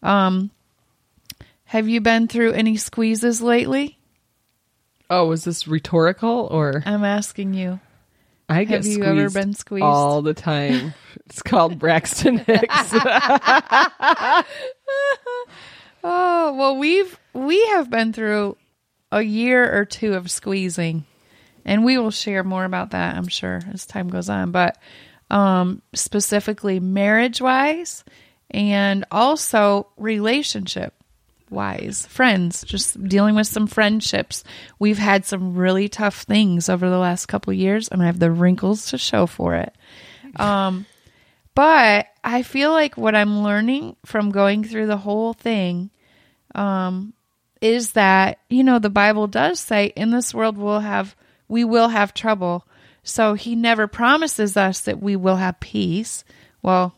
Um 0.03 0.51
have 1.65 1.89
you 1.89 2.01
been 2.01 2.29
through 2.29 2.53
any 2.53 2.77
squeezes 2.77 3.41
lately? 3.41 3.99
Oh, 5.09 5.31
is 5.33 5.45
this 5.45 5.67
rhetorical 5.67 6.49
or 6.51 6.83
I'm 6.85 7.05
asking 7.05 7.55
you. 7.55 7.81
I 8.49 8.65
get 8.65 8.85
Have 8.85 8.87
you 8.87 9.05
ever 9.05 9.31
been 9.31 9.55
squeezed? 9.55 9.85
all 9.85 10.21
the 10.21 10.35
time? 10.35 10.93
it's 11.27 11.43
called 11.43 11.79
Braxton 11.79 12.39
Hicks. 12.39 12.93
Oh, 16.05 16.55
well 16.55 16.77
we've 16.77 17.19
we 17.33 17.65
have 17.69 17.91
been 17.91 18.13
through 18.13 18.57
a 19.11 19.23
year 19.23 19.79
or 19.79 19.85
two 19.85 20.15
of 20.15 20.31
squeezing. 20.31 21.05
And 21.65 21.85
we 21.85 21.97
will 21.97 22.11
share 22.11 22.43
more 22.43 22.65
about 22.65 22.91
that, 22.91 23.17
I'm 23.17 23.29
sure, 23.29 23.61
as 23.73 23.87
time 23.87 24.09
goes 24.09 24.29
on. 24.29 24.51
But 24.51 24.79
um 25.31 25.81
specifically 25.95 26.81
marriage 26.81 27.41
wise 27.41 28.05
and 28.51 29.05
also 29.11 29.87
relationship 29.97 30.95
wise, 31.49 32.07
friends, 32.07 32.65
just 32.65 33.03
dealing 33.05 33.35
with 33.35 33.47
some 33.47 33.67
friendships. 33.67 34.43
We've 34.79 34.99
had 34.99 35.25
some 35.25 35.55
really 35.55 35.89
tough 35.89 36.23
things 36.23 36.69
over 36.69 36.89
the 36.89 36.99
last 36.99 37.27
couple 37.27 37.53
years 37.53 37.89
and 37.89 38.03
I 38.03 38.07
have 38.07 38.19
the 38.19 38.31
wrinkles 38.31 38.87
to 38.87 38.99
show 38.99 39.27
for 39.27 39.55
it. 39.55 39.75
Um 40.37 40.87
but 41.55 42.07
I 42.25 42.43
feel 42.43 42.71
like 42.71 42.97
what 42.97 43.15
I'm 43.15 43.43
learning 43.43 43.97
from 44.05 44.31
going 44.31 44.65
through 44.65 44.87
the 44.87 44.97
whole 44.97 45.33
thing 45.33 45.91
um, 46.55 47.13
is 47.61 47.93
that 47.93 48.39
you 48.49 48.65
know 48.65 48.79
the 48.79 48.91
Bible 48.91 49.27
does 49.27 49.61
say 49.61 49.87
in 49.97 50.11
this 50.11 50.35
world 50.35 50.57
we'll 50.57 50.81
have 50.81 51.17
we 51.49 51.65
will 51.65 51.89
have 51.89 52.15
trouble. 52.15 52.67
So 53.03 53.35
He 53.35 53.57
never 53.57 53.87
promises 53.87 54.57
us 54.57 54.81
that 54.81 55.03
we 55.03 55.17
will 55.17 55.37
have 55.37 55.61
peace. 55.61 56.25
Well, 56.63 56.95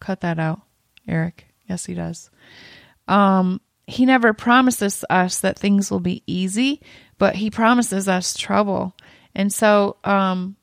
cut 0.00 0.20
that 0.20 0.38
out, 0.38 0.62
Eric. 1.06 1.46
Yes, 1.68 1.86
He 1.86 1.94
does. 1.94 2.30
Um, 3.08 3.60
he 3.86 4.06
never 4.06 4.32
promises 4.32 5.04
us 5.10 5.40
that 5.40 5.58
things 5.58 5.90
will 5.90 6.00
be 6.00 6.22
easy, 6.26 6.80
but 7.18 7.36
He 7.36 7.50
promises 7.50 8.08
us 8.08 8.36
trouble. 8.36 8.94
And 9.34 9.52
so, 9.52 9.96
um, 10.04 10.56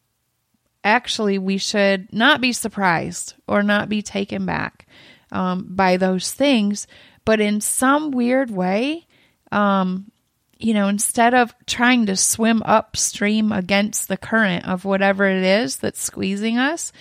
actually 0.84 1.38
we 1.38 1.58
should 1.58 2.12
not 2.14 2.42
be 2.42 2.54
surprised 2.54 3.36
or 3.48 3.64
not 3.64 3.90
be 3.90 4.02
taken 4.02 4.46
back 4.46 4.86
um, 5.32 5.68
by 5.70 5.98
those 5.98 6.32
things. 6.32 6.88
But 7.24 7.40
in 7.40 7.62
some 7.62 8.12
weird 8.12 8.50
way 8.50 9.06
um, 9.52 10.12
you 10.62 10.74
know 10.74 10.88
instead 10.88 11.34
of 11.34 11.54
trying 11.66 12.06
to 12.06 12.16
swim 12.16 12.62
upstream 12.64 13.52
against 13.52 14.08
the 14.08 14.18
current 14.18 14.68
of 14.68 14.86
whatever 14.86 15.26
it 15.26 15.44
is 15.44 15.78
that's 15.78 16.02
squeezing 16.02 16.58
us 16.58 16.92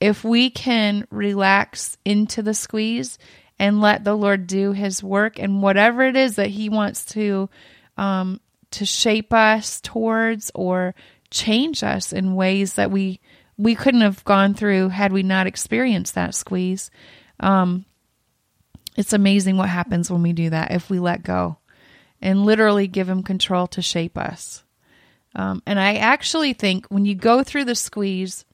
if 0.00 0.22
we 0.22 0.50
can 0.50 1.06
relax 1.10 1.96
into 2.04 2.42
the 2.42 2.54
squeeze 2.54 3.18
and 3.58 3.80
let 3.80 4.04
the 4.04 4.14
lord 4.14 4.46
do 4.46 4.72
his 4.72 5.02
work 5.02 5.38
and 5.38 5.62
whatever 5.62 6.02
it 6.02 6.16
is 6.16 6.36
that 6.36 6.50
he 6.50 6.68
wants 6.68 7.04
to 7.04 7.48
um, 7.96 8.40
to 8.70 8.84
shape 8.84 9.32
us 9.32 9.80
towards 9.80 10.52
or 10.54 10.94
change 11.30 11.82
us 11.82 12.12
in 12.12 12.34
ways 12.34 12.74
that 12.74 12.90
we 12.90 13.20
we 13.56 13.74
couldn't 13.74 14.02
have 14.02 14.24
gone 14.24 14.54
through 14.54 14.88
had 14.88 15.12
we 15.12 15.22
not 15.22 15.48
experienced 15.48 16.14
that 16.14 16.34
squeeze. 16.34 16.90
Um, 17.40 17.84
it's 18.96 19.12
amazing 19.12 19.56
what 19.56 19.68
happens 19.68 20.10
when 20.10 20.22
we 20.22 20.32
do 20.32 20.50
that 20.50 20.70
if 20.70 20.88
we 20.88 21.00
let 21.00 21.24
go 21.24 21.58
and 22.22 22.46
literally 22.46 22.86
give 22.86 23.08
him 23.08 23.22
control 23.22 23.66
to 23.68 23.82
shape 23.82 24.16
us. 24.16 24.64
Um, 25.34 25.62
and 25.66 25.78
I 25.78 25.96
actually 25.96 26.52
think 26.52 26.86
when 26.86 27.04
you 27.04 27.14
go 27.14 27.42
through 27.42 27.64
the 27.64 27.74
squeeze, 27.74 28.44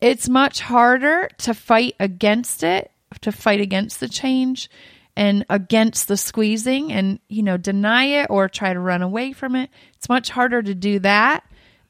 it's 0.00 0.28
much 0.28 0.60
harder 0.60 1.28
to 1.38 1.54
fight 1.54 1.94
against 2.00 2.62
it, 2.62 2.90
to 3.20 3.32
fight 3.32 3.60
against 3.60 4.00
the 4.00 4.08
change 4.08 4.70
and 5.16 5.44
against 5.48 6.08
the 6.08 6.16
squeezing 6.16 6.92
and, 6.92 7.18
you 7.28 7.42
know, 7.42 7.56
deny 7.56 8.04
it 8.04 8.28
or 8.30 8.48
try 8.48 8.72
to 8.72 8.80
run 8.80 9.02
away 9.02 9.32
from 9.32 9.56
it. 9.56 9.70
It's 9.94 10.08
much 10.08 10.30
harder 10.30 10.62
to 10.62 10.74
do 10.74 10.98
that 11.00 11.44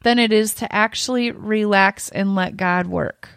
than 0.07 0.21
it 0.21 0.33
is 0.33 0.55
to 0.55 0.73
actually 0.73 1.33
relax 1.33 2.11
and 2.11 2.37
let 2.37 2.57
God 2.57 2.87
work 2.87 3.29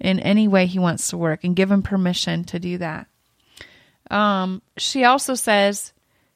in 0.00 0.18
any 0.20 0.48
way 0.48 0.64
He 0.64 0.78
wants 0.78 1.08
to 1.08 1.18
work 1.18 1.44
and 1.44 1.54
give 1.54 1.70
Him 1.70 1.82
permission 1.82 2.44
to 2.44 2.58
do 2.58 2.78
that. 2.78 3.08
Um, 4.10 4.62
she 4.78 5.04
also 5.04 5.34
says 5.34 5.92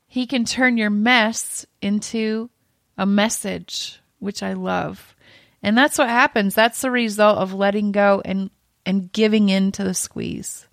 He 0.06 0.26
can 0.26 0.44
turn 0.44 0.76
your 0.76 0.90
mess 0.90 1.64
into 1.80 2.50
a 2.98 3.06
message, 3.06 3.98
which 4.18 4.42
I 4.42 4.52
love. 4.52 5.16
And 5.62 5.76
that's 5.76 5.96
what 5.96 6.10
happens. 6.10 6.54
That's 6.54 6.82
the 6.82 6.90
result 6.90 7.38
of 7.38 7.54
letting 7.54 7.92
go 7.92 8.20
and, 8.22 8.50
and 8.84 9.10
giving 9.10 9.48
in 9.48 9.72
to 9.72 9.84
the 9.84 9.94
squeeze, 9.94 10.66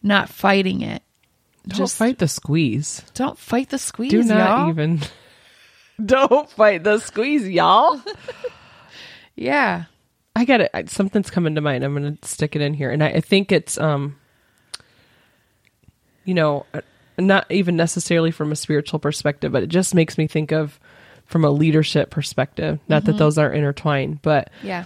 not 0.00 0.28
fighting 0.28 0.80
it. 0.82 1.02
Don't 1.66 1.90
fight 1.90 2.20
the 2.20 2.28
squeeze. 2.28 3.02
Don't 3.14 3.36
fight 3.36 3.70
the 3.70 3.78
squeeze. 3.78 4.12
Do 4.12 4.22
not 4.22 4.58
y'all. 4.60 4.70
even. 4.70 5.00
Don't 6.04 6.48
fight 6.50 6.84
the 6.84 6.98
squeeze, 6.98 7.48
y'all. 7.48 8.00
Yeah. 9.34 9.84
I 10.34 10.44
got 10.44 10.60
it. 10.60 10.70
I- 10.74 10.84
Something's 10.84 11.30
coming 11.30 11.54
to 11.54 11.60
mind. 11.60 11.84
I'm 11.84 11.94
going 11.94 12.16
to 12.16 12.28
stick 12.28 12.54
it 12.56 12.62
in 12.62 12.74
here, 12.74 12.90
and 12.90 13.02
I, 13.02 13.08
I 13.08 13.20
think 13.20 13.52
it's, 13.52 13.78
um, 13.78 14.16
you 16.24 16.34
know, 16.34 16.66
uh, 16.74 16.80
not 17.18 17.50
even 17.50 17.76
necessarily 17.76 18.30
from 18.30 18.52
a 18.52 18.56
spiritual 18.56 18.98
perspective, 18.98 19.52
but 19.52 19.62
it 19.62 19.68
just 19.68 19.94
makes 19.94 20.18
me 20.18 20.26
think 20.26 20.52
of 20.52 20.78
from 21.24 21.44
a 21.44 21.50
leadership 21.50 22.10
perspective. 22.10 22.78
Not 22.88 23.04
that 23.04 23.16
those 23.18 23.38
aren't 23.38 23.56
intertwined, 23.56 24.20
but 24.22 24.50
Yeah. 24.62 24.84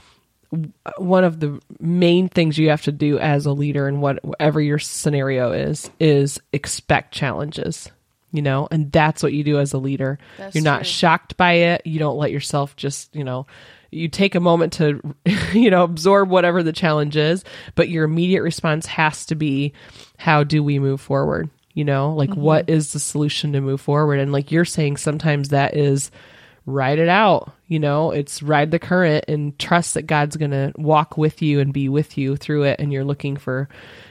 one 0.96 1.25
of 1.25 1.40
the 1.40 1.61
main 1.81 2.29
things 2.29 2.57
you 2.57 2.70
have 2.70 2.83
to 2.83 2.92
do 2.92 3.18
as 3.18 3.46
a 3.46 3.53
leader 3.53 3.88
and 3.88 4.01
what- 4.01 4.25
whatever 4.25 4.61
your 4.61 4.79
scenario 4.79 5.53
is 5.53 5.90
is 5.99 6.40
expect 6.53 7.12
challenges 7.12 7.90
you 8.33 8.43
know 8.43 8.69
and 8.71 8.90
that's 8.93 9.23
what 9.23 9.33
you 9.33 9.45
do 9.45 9.59
as 9.59 9.73
a 9.73 9.79
leader. 9.79 10.19
That's 10.38 10.55
you're 10.55 10.64
not 10.64 10.79
true. 10.79 10.85
shocked 10.87 11.37
by 11.37 11.53
it. 11.53 11.87
You 11.87 11.99
don't 11.99 12.19
let 12.19 12.31
yourself 12.31 12.77
just 12.77 13.14
you 13.14 13.25
know 13.25 13.47
you 13.90 14.09
take 14.09 14.35
a 14.35 14.40
moment 14.40 14.75
to 14.75 15.01
you 15.53 15.71
know 15.71 15.85
absorb 15.85 16.29
whatever 16.29 16.62
the 16.62 16.73
challenge 16.73 17.16
is 17.16 17.45
but 17.75 17.88
your 17.88 18.05
immediate 18.05 18.43
response 18.43 18.87
has 18.87 19.27
to 19.27 19.35
be 19.35 19.73
how 20.16 20.45
do 20.45 20.62
we 20.62 20.79
move 20.79 21.01
forward? 21.01 21.51
You 21.75 21.85
know 21.85 22.14
like 22.14 22.31
mm-hmm. 22.31 22.40
what 22.40 22.71
is 22.71 22.93
the 22.93 23.01
solution 23.01 23.53
to 23.53 23.61
move 23.61 23.81
forward? 23.81 24.21
And 24.21 24.33
like 24.33 24.51
you're 24.51 24.64
saying 24.64 24.97
sometimes 24.97 25.51
that 25.51 25.77
is 25.77 26.11
ride 26.66 26.99
it 26.99 27.09
out 27.09 27.53
you 27.71 27.79
know? 27.79 28.11
It's 28.11 28.43
ride 28.43 28.73
the 28.73 28.81
current 28.81 29.27
and 29.29 29.57
trust 29.59 29.95
that 29.95 30.03
god's 30.03 30.37
going 30.37 30.51
to 30.51 30.73
walk 30.77 31.16
with 31.16 31.40
you 31.40 31.61
and 31.61 31.73
be 31.73 31.88
with 31.88 32.19
you 32.19 32.37
through 32.37 32.64
it. 32.64 32.81
And 32.81 32.93
you're 32.93 33.05
looking 33.05 33.37
for 33.37 33.69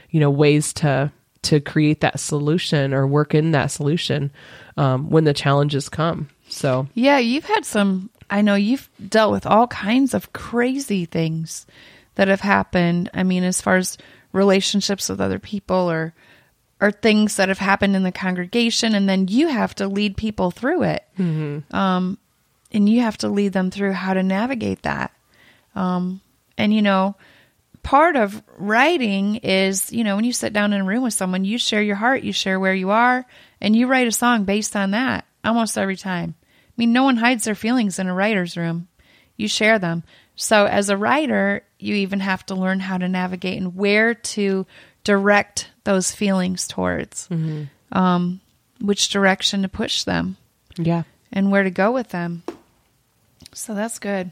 you 0.08 0.18
know 0.18 0.30
ways 0.30 0.72
to 0.74 1.12
to 1.42 1.60
create 1.60 2.00
that 2.00 2.20
solution 2.20 2.92
or 2.92 3.06
work 3.06 3.34
in 3.34 3.52
that 3.52 3.68
solution 3.68 4.30
um, 4.76 5.08
when 5.10 5.24
the 5.24 5.32
challenges 5.32 5.88
come 5.88 6.28
so 6.50 6.88
Yeah, 6.94 7.18
you've 7.18 7.44
had 7.44 7.64
some. 7.64 8.10
I 8.28 8.42
know 8.42 8.54
you've 8.54 8.88
dealt 9.08 9.32
with 9.32 9.46
all 9.46 9.66
kinds 9.66 10.14
of 10.14 10.32
crazy 10.32 11.04
things 11.04 11.66
that 12.16 12.28
have 12.28 12.40
happened. 12.40 13.10
I 13.14 13.22
mean, 13.22 13.44
as 13.44 13.60
far 13.60 13.76
as 13.76 13.96
relationships 14.32 15.08
with 15.08 15.20
other 15.20 15.38
people 15.38 15.90
or 15.90 16.12
or 16.80 16.90
things 16.90 17.36
that 17.36 17.48
have 17.48 17.58
happened 17.58 17.94
in 17.94 18.02
the 18.02 18.12
congregation, 18.12 18.94
and 18.94 19.08
then 19.08 19.28
you 19.28 19.48
have 19.48 19.74
to 19.76 19.86
lead 19.86 20.16
people 20.16 20.50
through 20.50 20.82
it. 20.84 21.04
Mm-hmm. 21.18 21.74
Um, 21.74 22.18
and 22.72 22.88
you 22.88 23.00
have 23.00 23.18
to 23.18 23.28
lead 23.28 23.52
them 23.52 23.70
through 23.70 23.92
how 23.92 24.14
to 24.14 24.22
navigate 24.22 24.82
that. 24.82 25.12
Um, 25.74 26.20
and 26.56 26.74
you 26.74 26.82
know, 26.82 27.16
part 27.82 28.16
of 28.16 28.42
writing 28.58 29.36
is, 29.36 29.92
you 29.92 30.04
know, 30.04 30.16
when 30.16 30.24
you 30.24 30.32
sit 30.32 30.52
down 30.52 30.72
in 30.72 30.80
a 30.82 30.84
room 30.84 31.02
with 31.02 31.14
someone, 31.14 31.44
you 31.44 31.58
share 31.58 31.82
your 31.82 31.96
heart, 31.96 32.22
you 32.22 32.32
share 32.32 32.60
where 32.60 32.74
you 32.74 32.90
are, 32.90 33.24
and 33.60 33.74
you 33.74 33.86
write 33.86 34.06
a 34.08 34.12
song 34.12 34.44
based 34.44 34.76
on 34.76 34.90
that 34.92 35.24
almost 35.44 35.78
every 35.78 35.96
time. 35.96 36.34
I 36.42 36.72
mean, 36.76 36.92
no 36.92 37.04
one 37.04 37.16
hides 37.16 37.44
their 37.44 37.54
feelings 37.54 37.98
in 37.98 38.06
a 38.06 38.14
writer's 38.14 38.56
room. 38.56 38.88
You 39.36 39.48
share 39.48 39.78
them. 39.78 40.02
So 40.36 40.66
as 40.66 40.88
a 40.88 40.96
writer, 40.96 41.62
you 41.78 41.94
even 41.96 42.20
have 42.20 42.44
to 42.46 42.54
learn 42.54 42.80
how 42.80 42.98
to 42.98 43.08
navigate 43.08 43.58
and 43.60 43.74
where 43.76 44.14
to 44.14 44.66
direct 45.04 45.70
those 45.84 46.12
feelings 46.12 46.66
towards, 46.68 47.28
um, 47.92 48.40
which 48.80 49.08
direction 49.10 49.62
to 49.62 49.68
push 49.68 50.04
them 50.04 50.36
Yeah. 50.76 51.02
and 51.32 51.50
where 51.50 51.62
to 51.62 51.70
go 51.70 51.90
with 51.92 52.10
them. 52.10 52.42
So 53.52 53.74
that's 53.74 53.98
good. 53.98 54.30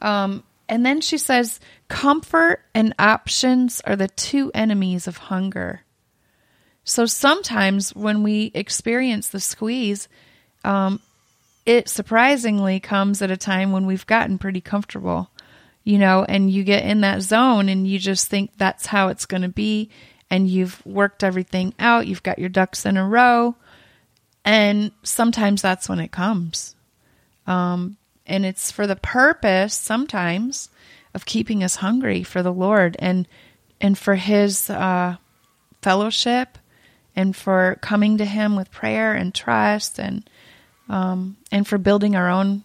Um, 0.00 0.42
and 0.70 0.86
then 0.86 1.00
she 1.00 1.18
says, 1.18 1.58
comfort 1.88 2.62
and 2.74 2.94
options 2.96 3.82
are 3.84 3.96
the 3.96 4.06
two 4.06 4.52
enemies 4.54 5.08
of 5.08 5.16
hunger. 5.16 5.82
So 6.84 7.06
sometimes 7.06 7.92
when 7.94 8.22
we 8.22 8.52
experience 8.54 9.28
the 9.28 9.40
squeeze, 9.40 10.08
um, 10.62 11.00
it 11.66 11.88
surprisingly 11.88 12.78
comes 12.78 13.20
at 13.20 13.32
a 13.32 13.36
time 13.36 13.72
when 13.72 13.84
we've 13.84 14.06
gotten 14.06 14.38
pretty 14.38 14.60
comfortable, 14.60 15.28
you 15.82 15.98
know, 15.98 16.24
and 16.28 16.48
you 16.52 16.62
get 16.62 16.84
in 16.84 17.00
that 17.00 17.22
zone 17.22 17.68
and 17.68 17.84
you 17.84 17.98
just 17.98 18.28
think 18.28 18.52
that's 18.56 18.86
how 18.86 19.08
it's 19.08 19.26
going 19.26 19.42
to 19.42 19.48
be. 19.48 19.90
And 20.30 20.48
you've 20.48 20.86
worked 20.86 21.24
everything 21.24 21.74
out, 21.80 22.06
you've 22.06 22.22
got 22.22 22.38
your 22.38 22.48
ducks 22.48 22.86
in 22.86 22.96
a 22.96 23.06
row. 23.06 23.56
And 24.44 24.92
sometimes 25.02 25.62
that's 25.62 25.88
when 25.88 25.98
it 25.98 26.12
comes. 26.12 26.76
Um, 27.48 27.96
and 28.30 28.46
it's 28.46 28.70
for 28.70 28.86
the 28.86 28.96
purpose 28.96 29.74
sometimes 29.74 30.70
of 31.12 31.26
keeping 31.26 31.62
us 31.62 31.76
hungry 31.76 32.22
for 32.22 32.42
the 32.42 32.52
Lord 32.52 32.96
and 33.00 33.28
and 33.80 33.98
for 33.98 34.14
His 34.14 34.70
uh, 34.70 35.16
fellowship 35.82 36.56
and 37.16 37.34
for 37.34 37.76
coming 37.82 38.18
to 38.18 38.24
Him 38.24 38.56
with 38.56 38.70
prayer 38.70 39.12
and 39.12 39.34
trust 39.34 39.98
and 39.98 40.30
um, 40.88 41.36
and 41.50 41.66
for 41.66 41.76
building 41.76 42.16
our 42.16 42.30
own 42.30 42.62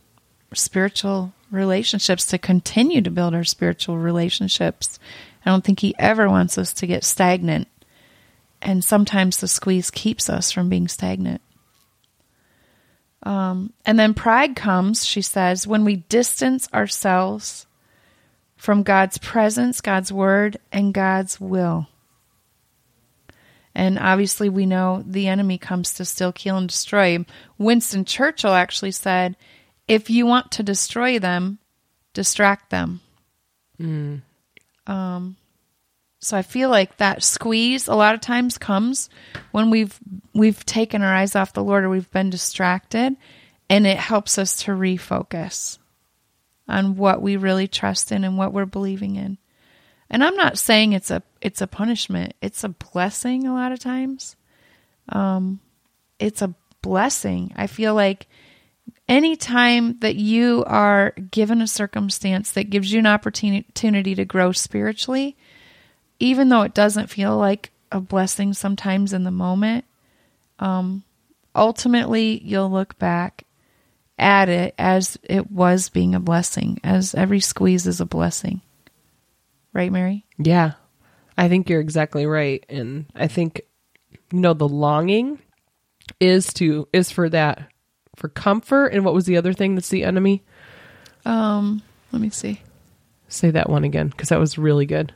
spiritual 0.53 1.33
relationships 1.51 2.27
to 2.27 2.37
continue 2.37 3.01
to 3.01 3.11
build 3.11 3.33
our 3.33 3.43
spiritual 3.43 3.97
relationships. 3.97 4.99
I 5.45 5.49
don't 5.49 5.63
think 5.63 5.79
He 5.79 5.95
ever 5.97 6.29
wants 6.29 6.57
us 6.57 6.73
to 6.73 6.87
get 6.87 7.03
stagnant, 7.03 7.67
and 8.61 8.83
sometimes 8.83 9.37
the 9.37 9.47
squeeze 9.47 9.89
keeps 9.89 10.29
us 10.29 10.51
from 10.51 10.69
being 10.69 10.87
stagnant. 10.87 11.41
Um, 13.25 13.73
and 13.85 13.97
then 13.97 14.13
pride 14.13 14.55
comes, 14.55 15.03
she 15.03 15.23
says, 15.23 15.65
when 15.65 15.83
we 15.83 15.95
distance 15.95 16.69
ourselves 16.73 17.65
from 18.55 18.83
God's 18.83 19.17
presence, 19.17 19.81
God's 19.81 20.11
word, 20.11 20.57
and 20.71 20.93
God's 20.93 21.41
will. 21.41 21.87
And 23.73 23.99
obviously, 23.99 24.47
we 24.47 24.65
know 24.65 25.03
the 25.05 25.27
enemy 25.27 25.57
comes 25.57 25.95
to 25.95 26.05
steal, 26.05 26.31
kill, 26.31 26.57
and 26.57 26.69
destroy. 26.69 27.25
Winston 27.57 28.05
Churchill 28.05 28.53
actually 28.53 28.91
said, 28.91 29.35
if 29.87 30.09
you 30.09 30.25
want 30.25 30.51
to 30.53 30.63
destroy 30.63 31.19
them, 31.19 31.59
distract 32.13 32.69
them. 32.69 33.01
Um, 34.87 35.35
so 36.25 36.35
I 36.35 36.41
feel 36.41 36.69
like 36.69 36.97
that 36.97 37.21
squeeze 37.21 37.87
a 37.87 37.93
lot 37.93 38.15
of 38.15 38.21
times 38.21 38.57
comes 38.57 39.11
when 39.51 39.69
we've 39.69 39.99
we've 40.33 40.65
taken 40.65 41.03
our 41.03 41.13
eyes 41.13 41.35
off 41.35 41.53
the 41.53 41.63
Lord 41.63 41.83
or 41.83 41.89
we've 41.89 42.09
been 42.09 42.31
distracted, 42.31 43.15
and 43.69 43.85
it 43.85 43.97
helps 43.97 44.39
us 44.39 44.63
to 44.63 44.71
refocus 44.71 45.77
on 46.67 46.95
what 46.95 47.21
we 47.21 47.37
really 47.37 47.67
trust 47.67 48.11
in 48.11 48.23
and 48.23 48.39
what 48.39 48.53
we're 48.53 48.65
believing 48.65 49.17
in. 49.17 49.37
And 50.09 50.23
I'm 50.23 50.35
not 50.35 50.57
saying 50.57 50.93
it's 50.93 51.11
a 51.11 51.21
it's 51.41 51.61
a 51.61 51.67
punishment. 51.67 52.33
It's 52.41 52.63
a 52.63 52.69
blessing 52.69 53.45
a 53.45 53.53
lot 53.53 53.71
of 53.71 53.79
times. 53.79 54.35
Um 55.09 55.59
it's 56.17 56.41
a 56.41 56.55
blessing. 56.81 57.53
I 57.55 57.67
feel 57.67 57.93
like 57.93 58.25
anytime 59.07 59.99
that 59.99 60.15
you 60.15 60.63
are 60.65 61.11
given 61.11 61.61
a 61.61 61.67
circumstance 61.67 62.51
that 62.53 62.71
gives 62.71 62.91
you 62.91 62.97
an 62.97 63.05
opportunity 63.05 64.15
to 64.15 64.25
grow 64.25 64.51
spiritually, 64.51 65.37
even 66.19 66.49
though 66.49 66.61
it 66.61 66.73
doesn't 66.73 67.09
feel 67.09 67.37
like 67.37 67.71
a 67.91 67.99
blessing 67.99 68.53
sometimes 68.53 69.13
in 69.13 69.23
the 69.23 69.31
moment, 69.31 69.85
um, 70.59 71.03
ultimately 71.53 72.41
you'll 72.43 72.71
look 72.71 72.97
back 72.99 73.43
at 74.17 74.49
it 74.49 74.73
as 74.77 75.17
it 75.23 75.51
was 75.51 75.89
being 75.89 76.15
a 76.15 76.19
blessing, 76.19 76.79
as 76.83 77.13
every 77.15 77.39
squeeze 77.39 77.85
is 77.85 77.99
a 77.99 78.05
blessing. 78.05 78.61
Right, 79.73 79.91
Mary? 79.91 80.25
Yeah. 80.37 80.73
I 81.37 81.49
think 81.49 81.69
you're 81.69 81.81
exactly 81.81 82.25
right. 82.25 82.65
And 82.69 83.07
I 83.13 83.27
think, 83.27 83.61
you 84.31 84.39
know, 84.39 84.53
the 84.53 84.69
longing 84.69 85.39
is 86.19 86.53
to, 86.53 86.87
is 86.93 87.11
for 87.11 87.27
that, 87.29 87.69
for 88.15 88.29
comfort. 88.29 88.87
And 88.87 89.03
what 89.03 89.13
was 89.13 89.25
the 89.25 89.35
other 89.35 89.51
thing 89.51 89.75
that's 89.75 89.89
the 89.89 90.05
enemy? 90.05 90.43
Um, 91.25 91.81
let 92.13 92.21
me 92.21 92.29
see. 92.29 92.61
Say 93.27 93.51
that 93.51 93.69
one 93.69 93.83
again, 93.83 94.07
because 94.07 94.29
that 94.29 94.39
was 94.39 94.57
really 94.57 94.85
good. 94.85 95.13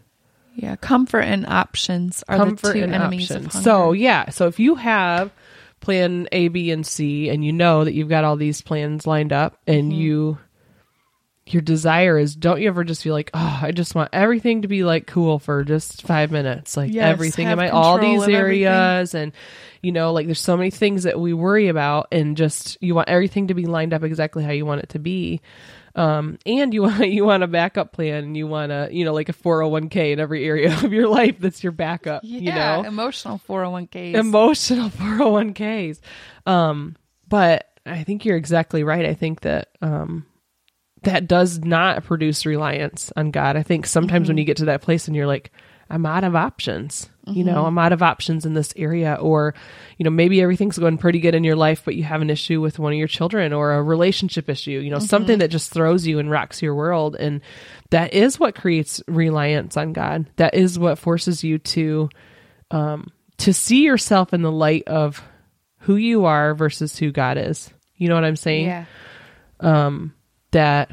Yeah, 0.62 0.76
comfort 0.76 1.22
and 1.22 1.45
options 1.45 2.24
are 2.28 2.38
comfort 2.38 2.74
the 2.74 2.80
two 2.82 2.86
enemies 2.86 3.32
options. 3.32 3.45
of 3.48 3.52
hunger. 3.54 3.63
So 3.69 3.91
yeah, 3.93 4.30
so 4.30 4.48
if 4.48 4.60
you 4.60 4.76
have 4.76 5.32
plan 5.80 6.28
A, 6.32 6.50
B, 6.50 6.72
and 6.72 6.86
C, 6.86 7.30
and 7.30 7.43
you 7.45 7.54
know 7.54 7.86
that 7.86 7.93
you've 7.93 8.10
got 8.10 8.24
all 8.26 8.36
these 8.36 8.62
plans 8.62 9.08
lined 9.08 9.32
up, 9.34 9.58
and 9.67 9.91
Mm-hmm. 9.91 10.02
you 10.02 10.38
your 11.45 11.62
desire 11.63 12.19
is, 12.19 12.36
don't 12.36 12.62
you 12.62 12.67
ever 12.67 12.84
just 12.84 13.02
feel 13.02 13.13
like, 13.15 13.32
oh, 13.34 13.60
I 13.63 13.72
just 13.72 13.95
want 13.95 14.10
everything 14.13 14.62
to 14.62 14.67
be 14.67 14.84
like 14.84 15.08
cool 15.08 15.39
for 15.39 15.63
just 15.63 16.04
five 16.04 16.32
minutes, 16.32 16.78
like 16.78 16.93
Yes, 16.93 17.06
everything 17.10 17.50
in 17.50 17.58
my 17.58 17.69
all 17.69 17.98
these 17.98 18.22
of 18.22 18.30
everything. 18.30 18.36
areas, 18.36 19.15
and 19.15 19.32
you 19.82 19.91
know, 19.91 20.13
like 20.13 20.28
there's 20.28 20.39
so 20.39 20.56
many 20.58 20.69
things 20.69 21.04
that 21.04 21.19
we 21.19 21.34
worry 21.34 21.67
about, 21.69 22.10
and 22.12 22.38
just 22.38 22.78
you 22.82 22.93
want 22.93 23.10
everything 23.10 23.48
to 23.48 23.56
be 23.56 23.65
lined 23.65 23.93
up 23.93 24.04
exactly 24.04 24.43
how 24.43 24.52
you 24.52 24.65
want 24.65 24.82
it 24.82 24.89
to 24.89 25.00
be 25.00 25.41
um 25.95 26.38
and 26.45 26.73
you 26.73 26.82
want 26.84 27.08
you 27.10 27.25
want 27.25 27.43
a 27.43 27.47
backup 27.47 27.91
plan 27.93 28.23
and 28.23 28.38
you 28.38 28.47
want 28.47 28.71
a 28.71 28.89
you 28.91 29.06
know 29.06 29.13
like 29.13 29.30
a 29.30 29.34
401k 29.34 30.13
in 30.13 30.19
every 30.19 30.45
area 30.45 30.73
of 30.84 30.93
your 30.93 31.08
life 31.08 31.38
that's 31.39 31.63
your 31.63 31.71
backup 31.71 32.21
yeah, 32.23 32.78
you 32.78 32.84
know? 32.84 32.88
emotional 32.88 33.41
401ks. 33.47 34.15
emotional 34.15 34.89
401ks 34.91 35.99
um 36.45 36.95
but 37.28 37.69
i 37.86 38.04
think 38.04 38.25
you're 38.25 38.38
exactly 38.38 38.84
right. 38.84 39.06
I 39.06 39.13
think 39.13 39.41
that 39.41 39.69
um 39.82 40.25
that 41.04 41.28
does 41.28 41.60
not 41.60 42.04
produce 42.04 42.45
reliance 42.45 43.12
on 43.15 43.32
god. 43.32 43.56
I 43.56 43.63
think 43.63 43.86
sometimes 43.86 44.28
when 44.28 44.38
you 44.38 44.43
get 44.43 44.58
to 44.58 44.65
that 44.65 44.82
place 44.82 45.08
and 45.08 45.15
you're 45.15 45.28
like 45.28 45.52
i'm 45.89 46.06
out 46.06 46.23
of 46.23 46.36
options 46.36 47.10
you 47.34 47.44
know 47.44 47.56
mm-hmm. 47.56 47.65
i'm 47.65 47.78
out 47.78 47.92
of 47.92 48.02
options 48.02 48.46
in 48.46 48.54
this 48.54 48.74
area 48.76 49.18
or 49.20 49.54
you 49.98 50.04
know 50.04 50.10
maybe 50.10 50.42
everything's 50.42 50.78
going 50.78 50.98
pretty 50.98 51.20
good 51.20 51.36
in 51.36 51.44
your 51.44 51.56
life 51.56 51.84
but 51.86 51.96
you 51.96 52.04
have 52.04 52.22
an 52.22 52.30
issue 52.30 52.62
with 52.62 52.80
one 52.80 52.94
of 52.94 53.00
your 53.00 53.08
children 53.08 53.54
or 53.54 53.74
a 53.74 53.84
relationship 53.84 54.50
issue 54.50 54.80
you 54.80 54.89
know 54.89 55.00
something 55.00 55.34
mm-hmm. 55.34 55.39
that 55.39 55.50
just 55.50 55.72
throws 55.72 56.06
you 56.06 56.20
and 56.20 56.30
rocks 56.32 56.62
your 56.62 56.76
world 56.76 57.15
and 57.15 57.42
that 57.89 58.13
is 58.13 58.39
what 58.39 58.56
creates 58.56 59.02
reliance 59.08 59.78
on 59.78 59.94
god 59.94 60.26
that 60.36 60.54
is 60.54 60.78
what 60.78 60.98
forces 60.98 61.44
you 61.44 61.58
to 61.58 62.10
um, 62.72 63.12
to 63.38 63.54
see 63.54 63.84
yourself 63.84 64.34
in 64.34 64.42
the 64.42 64.52
light 64.52 64.88
of 64.88 65.24
who 65.80 65.96
you 65.96 66.26
are 66.26 66.54
versus 66.54 66.98
who 66.98 67.12
God 67.12 67.38
is. 67.38 67.74
You 67.96 68.10
know 68.10 68.15
what 68.15 68.26
I'm 68.26 68.36
saying? 68.36 68.65
yeah. 68.65 68.86
Um, 69.60 70.13
that 70.52 70.89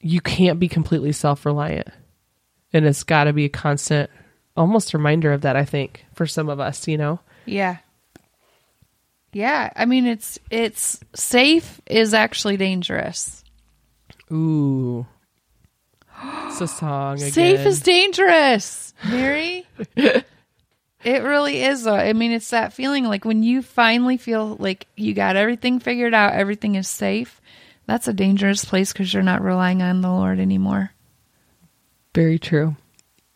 you 0.00 0.20
can't 0.20 0.58
be 0.58 0.68
completely 0.68 1.12
self 1.12 1.44
reliant. 1.44 1.88
And 2.72 2.86
it's 2.86 3.02
got 3.02 3.24
to 3.24 3.32
be 3.32 3.44
a 3.44 3.50
constant, 3.50 4.10
almost 4.56 4.94
reminder 4.94 5.32
of 5.32 5.42
that, 5.42 5.56
I 5.56 5.64
think, 5.64 6.04
for 6.14 6.26
some 6.26 6.48
of 6.48 6.60
us, 6.60 6.86
you 6.88 6.98
know? 6.98 7.20
Yeah. 7.46 7.78
Yeah, 9.32 9.72
I 9.74 9.86
mean 9.86 10.06
it's 10.06 10.38
it's 10.50 11.00
safe 11.14 11.80
is 11.86 12.12
actually 12.12 12.58
dangerous. 12.58 13.42
Ooh. 14.30 15.06
It's 16.46 16.60
a 16.60 16.68
song 16.68 17.16
again. 17.16 17.32
Safe 17.32 17.66
is 17.66 17.80
dangerous, 17.80 18.92
Mary. 19.08 19.66
it 19.96 20.24
really 21.04 21.62
is. 21.62 21.84
Though. 21.84 21.94
I 21.94 22.12
mean, 22.12 22.32
it's 22.32 22.50
that 22.50 22.74
feeling 22.74 23.04
like 23.04 23.24
when 23.24 23.42
you 23.42 23.62
finally 23.62 24.18
feel 24.18 24.56
like 24.58 24.86
you 24.96 25.14
got 25.14 25.36
everything 25.36 25.80
figured 25.80 26.12
out, 26.14 26.34
everything 26.34 26.74
is 26.74 26.88
safe. 26.88 27.40
That's 27.86 28.08
a 28.08 28.12
dangerous 28.12 28.64
place 28.64 28.92
because 28.92 29.12
you're 29.12 29.22
not 29.22 29.42
relying 29.42 29.82
on 29.82 30.02
the 30.02 30.10
Lord 30.10 30.38
anymore, 30.38 30.92
Very 32.14 32.38
true. 32.38 32.76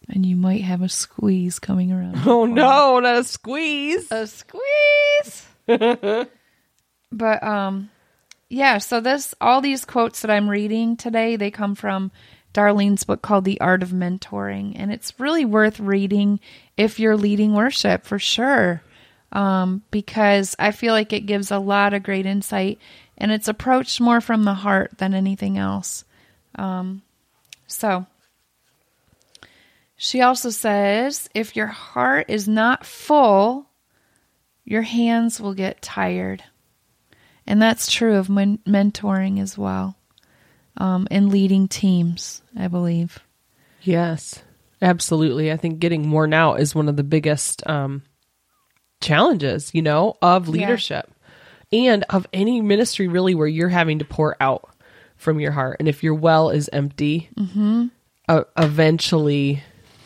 And 0.08 0.24
you 0.24 0.36
might 0.36 0.62
have 0.62 0.82
a 0.82 0.88
squeeze 0.88 1.58
coming 1.58 1.92
around. 1.92 2.26
Oh, 2.26 2.46
no, 2.46 3.00
not 3.00 3.18
a 3.18 3.24
squeeze. 3.24 4.10
a 4.10 4.26
squeeze. 4.26 5.46
but 7.12 7.42
um 7.42 7.90
yeah, 8.48 8.78
so 8.78 9.00
this 9.00 9.34
all 9.40 9.60
these 9.60 9.84
quotes 9.84 10.22
that 10.22 10.30
I'm 10.30 10.48
reading 10.48 10.96
today, 10.96 11.36
they 11.36 11.50
come 11.50 11.74
from 11.74 12.12
Darlene's 12.54 13.04
book 13.04 13.20
called 13.20 13.44
The 13.44 13.60
Art 13.60 13.82
of 13.82 13.90
Mentoring, 13.90 14.74
and 14.76 14.92
it's 14.92 15.18
really 15.18 15.44
worth 15.44 15.80
reading 15.80 16.40
if 16.76 17.00
you're 17.00 17.16
leading 17.16 17.54
worship 17.54 18.04
for 18.04 18.18
sure. 18.18 18.82
Um, 19.32 19.82
because 19.90 20.54
I 20.58 20.70
feel 20.70 20.92
like 20.92 21.12
it 21.12 21.26
gives 21.26 21.50
a 21.50 21.58
lot 21.58 21.92
of 21.92 22.04
great 22.04 22.26
insight 22.26 22.78
and 23.18 23.32
it's 23.32 23.48
approached 23.48 24.00
more 24.00 24.20
from 24.20 24.44
the 24.44 24.54
heart 24.54 24.92
than 24.98 25.14
anything 25.14 25.58
else. 25.58 26.04
Um, 26.54 27.02
so 27.66 28.06
She 29.96 30.20
also 30.20 30.50
says 30.50 31.28
if 31.34 31.56
your 31.56 31.66
heart 31.68 32.26
is 32.28 32.46
not 32.46 32.84
full, 32.84 33.68
your 34.64 34.82
hands 34.82 35.40
will 35.40 35.54
get 35.54 35.80
tired. 35.80 36.44
And 37.46 37.62
that's 37.62 37.90
true 37.90 38.16
of 38.16 38.28
men- 38.28 38.58
mentoring 38.66 39.40
as 39.40 39.56
well 39.56 39.96
um, 40.76 41.06
and 41.10 41.30
leading 41.30 41.68
teams, 41.68 42.42
I 42.56 42.68
believe. 42.68 43.20
Yes, 43.82 44.42
absolutely. 44.82 45.52
I 45.52 45.56
think 45.56 45.78
getting 45.78 46.10
worn 46.10 46.32
out 46.32 46.60
is 46.60 46.74
one 46.74 46.88
of 46.88 46.96
the 46.96 47.04
biggest 47.04 47.66
um, 47.68 48.02
challenges, 49.00 49.70
you 49.72 49.82
know, 49.82 50.16
of 50.20 50.48
leadership 50.48 51.10
and 51.72 52.04
of 52.10 52.26
any 52.32 52.60
ministry 52.60 53.08
really 53.08 53.34
where 53.34 53.46
you're 53.46 53.68
having 53.68 54.00
to 54.00 54.04
pour 54.04 54.36
out 54.40 54.68
from 55.16 55.40
your 55.40 55.52
heart. 55.52 55.76
And 55.78 55.88
if 55.88 56.02
your 56.02 56.14
well 56.14 56.50
is 56.50 56.68
empty, 56.72 57.30
uh, 58.28 58.44
eventually, 58.58 59.62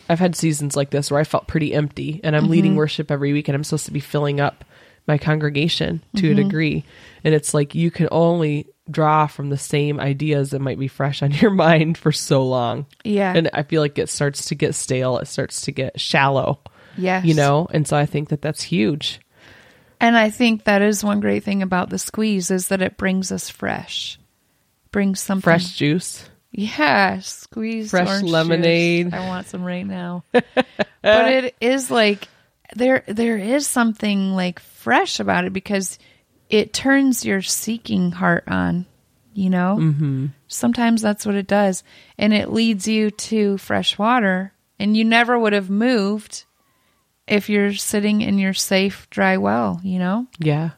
I've 0.09 0.19
had 0.19 0.35
seasons 0.35 0.75
like 0.75 0.89
this 0.89 1.09
where 1.11 1.19
I 1.19 1.23
felt 1.23 1.47
pretty 1.47 1.73
empty 1.73 2.19
and 2.23 2.35
I'm 2.35 2.49
leading 2.49 2.71
mm-hmm. 2.71 2.79
worship 2.79 3.11
every 3.11 3.33
week 3.33 3.47
and 3.47 3.55
I'm 3.55 3.63
supposed 3.63 3.85
to 3.85 3.91
be 3.91 3.99
filling 3.99 4.39
up 4.39 4.65
my 5.07 5.17
congregation 5.17 6.03
to 6.17 6.27
a 6.27 6.33
mm-hmm. 6.33 6.43
degree. 6.43 6.85
And 7.23 7.33
it's 7.33 7.53
like 7.53 7.75
you 7.75 7.91
can 7.91 8.07
only 8.11 8.67
draw 8.89 9.27
from 9.27 9.49
the 9.49 9.57
same 9.57 9.99
ideas 9.99 10.51
that 10.51 10.59
might 10.59 10.79
be 10.79 10.87
fresh 10.87 11.21
on 11.21 11.31
your 11.31 11.51
mind 11.51 11.97
for 11.97 12.11
so 12.11 12.45
long. 12.45 12.85
Yeah. 13.03 13.33
And 13.33 13.49
I 13.53 13.63
feel 13.63 13.81
like 13.81 13.97
it 13.97 14.09
starts 14.09 14.47
to 14.47 14.55
get 14.55 14.75
stale. 14.75 15.17
It 15.17 15.27
starts 15.27 15.61
to 15.61 15.71
get 15.71 15.99
shallow, 15.99 16.59
yes. 16.97 17.25
you 17.25 17.33
know? 17.33 17.67
And 17.71 17.87
so 17.87 17.97
I 17.97 18.05
think 18.05 18.29
that 18.29 18.41
that's 18.41 18.61
huge. 18.61 19.21
And 19.99 20.17
I 20.17 20.31
think 20.31 20.63
that 20.63 20.81
is 20.81 21.03
one 21.03 21.19
great 21.19 21.43
thing 21.43 21.61
about 21.61 21.89
the 21.89 21.99
squeeze 21.99 22.49
is 22.49 22.69
that 22.69 22.81
it 22.81 22.97
brings 22.97 23.31
us 23.31 23.49
fresh. 23.49 24.19
Brings 24.91 25.21
something 25.21 25.43
Fresh 25.43 25.77
juice. 25.77 26.27
Yeah, 26.51 27.19
squeezed 27.19 27.91
Fresh 27.91 28.07
orange 28.07 28.29
lemonade. 28.29 29.05
juice. 29.05 29.13
I 29.13 29.27
want 29.27 29.47
some 29.47 29.63
right 29.63 29.85
now. 29.85 30.23
but 30.31 30.43
it 31.03 31.55
is 31.61 31.89
like 31.89 32.27
there 32.75 33.03
there 33.07 33.37
is 33.37 33.67
something 33.67 34.33
like 34.33 34.59
fresh 34.59 35.19
about 35.19 35.45
it 35.45 35.53
because 35.53 35.97
it 36.49 36.73
turns 36.73 37.23
your 37.23 37.41
seeking 37.41 38.11
heart 38.11 38.43
on, 38.47 38.85
you 39.33 39.49
know? 39.49 39.77
Mm-hmm. 39.79 40.25
Sometimes 40.49 41.01
that's 41.01 41.25
what 41.25 41.35
it 41.35 41.47
does. 41.47 41.83
And 42.17 42.33
it 42.33 42.51
leads 42.51 42.87
you 42.87 43.11
to 43.11 43.57
fresh 43.57 43.97
water. 43.97 44.51
And 44.77 44.97
you 44.97 45.05
never 45.05 45.39
would 45.39 45.53
have 45.53 45.69
moved 45.69 46.43
if 47.27 47.49
you're 47.49 47.73
sitting 47.73 48.19
in 48.21 48.37
your 48.39 48.53
safe, 48.53 49.09
dry 49.09 49.37
well, 49.37 49.79
you 49.83 49.99
know? 49.99 50.27
Yeah. 50.39 50.71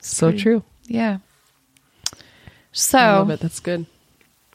So 0.00 0.28
pretty- 0.28 0.42
true. 0.42 0.64
Yeah. 0.86 1.18
So. 2.72 3.24
That's 3.40 3.60
good. 3.60 3.86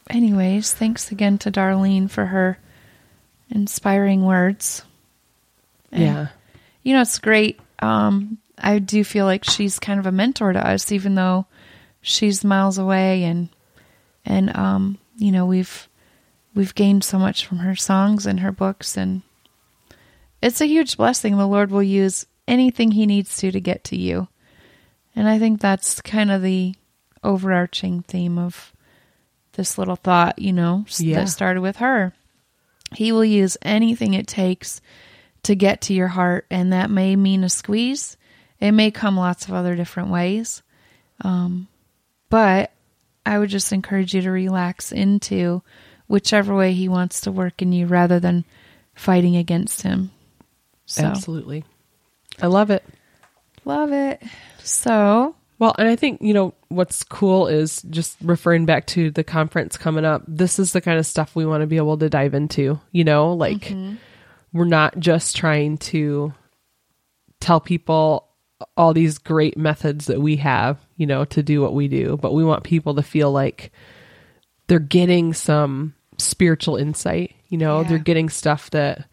Anyways, 0.09 0.73
thanks 0.73 1.11
again 1.11 1.37
to 1.39 1.51
Darlene 1.51 2.09
for 2.09 2.25
her 2.25 2.57
inspiring 3.49 4.25
words. 4.25 4.83
And, 5.91 6.01
Yeah. 6.01 6.27
You 6.83 6.95
know, 6.95 7.01
it's 7.01 7.19
great. 7.19 7.59
Um, 7.79 8.39
I 8.57 8.79
do 8.79 9.03
feel 9.03 9.25
like 9.25 9.43
she's 9.43 9.79
kind 9.79 9.99
of 9.99 10.05
a 10.05 10.11
mentor 10.11 10.53
to 10.53 10.67
us, 10.67 10.91
even 10.91 11.15
though 11.15 11.45
she's 12.01 12.43
miles 12.43 12.77
away 12.77 13.23
and 13.23 13.49
and 14.25 14.55
um, 14.55 14.97
you 15.17 15.31
know, 15.31 15.45
we've 15.45 15.87
we've 16.53 16.75
gained 16.75 17.03
so 17.03 17.17
much 17.19 17.45
from 17.45 17.59
her 17.59 17.75
songs 17.75 18.25
and 18.25 18.39
her 18.39 18.51
books 18.51 18.97
and 18.97 19.21
it's 20.41 20.61
a 20.61 20.65
huge 20.65 20.97
blessing. 20.97 21.37
The 21.37 21.47
Lord 21.47 21.71
will 21.71 21.83
use 21.83 22.25
anything 22.47 22.91
he 22.91 23.05
needs 23.05 23.37
to 23.37 23.51
to 23.51 23.61
get 23.61 23.83
to 23.85 23.95
you. 23.95 24.27
And 25.15 25.27
I 25.27 25.37
think 25.37 25.61
that's 25.61 26.01
kind 26.01 26.31
of 26.31 26.41
the 26.41 26.75
overarching 27.23 28.01
theme 28.03 28.37
of 28.39 28.70
this 29.53 29.77
little 29.77 29.95
thought, 29.95 30.39
you 30.39 30.53
know, 30.53 30.85
Yeah. 30.97 31.19
that 31.21 31.29
started 31.29 31.61
with 31.61 31.77
her. 31.77 32.13
He 32.95 33.11
will 33.11 33.25
use 33.25 33.57
anything 33.61 34.13
it 34.13 34.27
takes 34.27 34.81
to 35.43 35.55
get 35.55 35.81
to 35.81 35.93
your 35.93 36.09
heart, 36.09 36.45
and 36.51 36.71
that 36.73 36.89
may 36.91 37.15
mean 37.15 37.43
a 37.43 37.49
squeeze. 37.49 38.17
It 38.59 38.71
may 38.73 38.91
come 38.91 39.17
lots 39.17 39.47
of 39.47 39.53
other 39.53 39.75
different 39.75 40.09
ways. 40.09 40.61
Um, 41.21 41.67
but 42.29 42.71
I 43.25 43.39
would 43.39 43.49
just 43.49 43.71
encourage 43.73 44.13
you 44.13 44.21
to 44.21 44.31
relax 44.31 44.91
into 44.91 45.61
whichever 46.07 46.55
way 46.55 46.73
he 46.73 46.87
wants 46.89 47.21
to 47.21 47.31
work 47.31 47.61
in 47.61 47.71
you 47.71 47.85
rather 47.87 48.19
than 48.19 48.45
fighting 48.93 49.35
against 49.35 49.81
him. 49.83 50.11
So, 50.85 51.05
Absolutely. 51.05 51.63
I 52.41 52.47
love 52.47 52.69
it. 52.69 52.83
love 53.65 53.91
it. 53.93 54.21
So, 54.63 55.35
Well, 55.61 55.75
and 55.77 55.87
I 55.87 55.95
think, 55.95 56.23
you 56.23 56.33
know, 56.33 56.55
what's 56.69 57.03
cool 57.03 57.45
is 57.45 57.83
just 57.83 58.17
referring 58.23 58.65
back 58.65 58.87
to 58.87 59.11
the 59.11 59.23
conference 59.23 59.77
coming 59.77 60.05
up. 60.05 60.23
This 60.27 60.57
is 60.57 60.73
the 60.73 60.81
kind 60.81 60.97
of 60.97 61.05
stuff 61.05 61.35
we 61.35 61.45
want 61.45 61.61
to 61.61 61.67
be 61.67 61.77
able 61.77 61.99
to 61.99 62.09
dive 62.09 62.33
into, 62.33 62.79
you 62.91 63.03
know, 63.03 63.33
like 63.33 63.65
mm-hmm. 63.65 63.97
we're 64.53 64.65
not 64.65 64.97
just 64.97 65.35
trying 65.35 65.77
to 65.77 66.33
tell 67.39 67.59
people 67.59 68.27
all 68.75 68.95
these 68.95 69.19
great 69.19 69.55
methods 69.55 70.07
that 70.07 70.19
we 70.19 70.37
have, 70.37 70.79
you 70.97 71.05
know, 71.05 71.25
to 71.25 71.43
do 71.43 71.61
what 71.61 71.75
we 71.75 71.87
do, 71.87 72.17
but 72.19 72.33
we 72.33 72.43
want 72.43 72.63
people 72.63 72.95
to 72.95 73.03
feel 73.03 73.31
like 73.31 73.71
they're 74.65 74.79
getting 74.79 75.31
some 75.31 75.93
spiritual 76.17 76.75
insight, 76.75 77.35
you 77.49 77.59
know, 77.59 77.81
Yeah. 77.81 77.87
they're 77.87 77.97
getting 77.99 78.29
stuff 78.29 78.71
that 78.71 79.05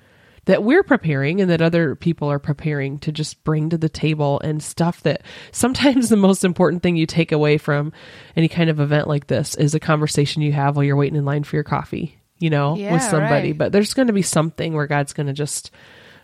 that 0.49 0.63
we're 0.63 0.83
preparing 0.83 1.43
and 1.43 1.51
that 1.51 1.61
other 1.61 1.95
people 1.95 2.31
are 2.33 2.39
preparing 2.39 2.99
to 3.01 3.13
just 3.13 3.45
bring 3.45 3.69
to 3.69 3.77
the 3.77 3.89
table 3.91 4.41
and 4.43 4.63
stuff 4.63 5.03
that 5.03 5.21
sometimes 5.53 6.09
the 6.09 6.17
most 6.17 6.43
important 6.43 6.83
thing 6.83 6.97
you 6.97 7.05
take 7.05 7.33
away 7.33 7.59
from 7.59 7.93
any 8.35 8.49
kind 8.49 8.71
of 8.71 8.81
event 8.81 9.07
like 9.07 9.27
this 9.27 9.55
is 9.57 9.75
a 9.75 9.81
conversation 9.81 10.41
you 10.41 10.53
have 10.53 10.75
while 10.75 10.85
you're 10.85 10.97
waiting 10.97 11.17
in 11.17 11.25
line 11.27 11.45
for 11.45 11.57
your 11.57 11.65
coffee, 11.65 12.19
you 12.39 12.49
know, 12.49 12.77
Yeah, 12.77 12.95
with 12.95 13.03
somebody. 13.03 13.51
right. 13.51 13.59
But 13.59 13.73
there's 13.73 13.93
going 13.93 14.07
to 14.07 14.15
be 14.15 14.23
something 14.23 14.73
where 14.73 14.87
God's 14.87 15.13
going 15.13 15.27
to 15.27 15.35
just 15.35 15.71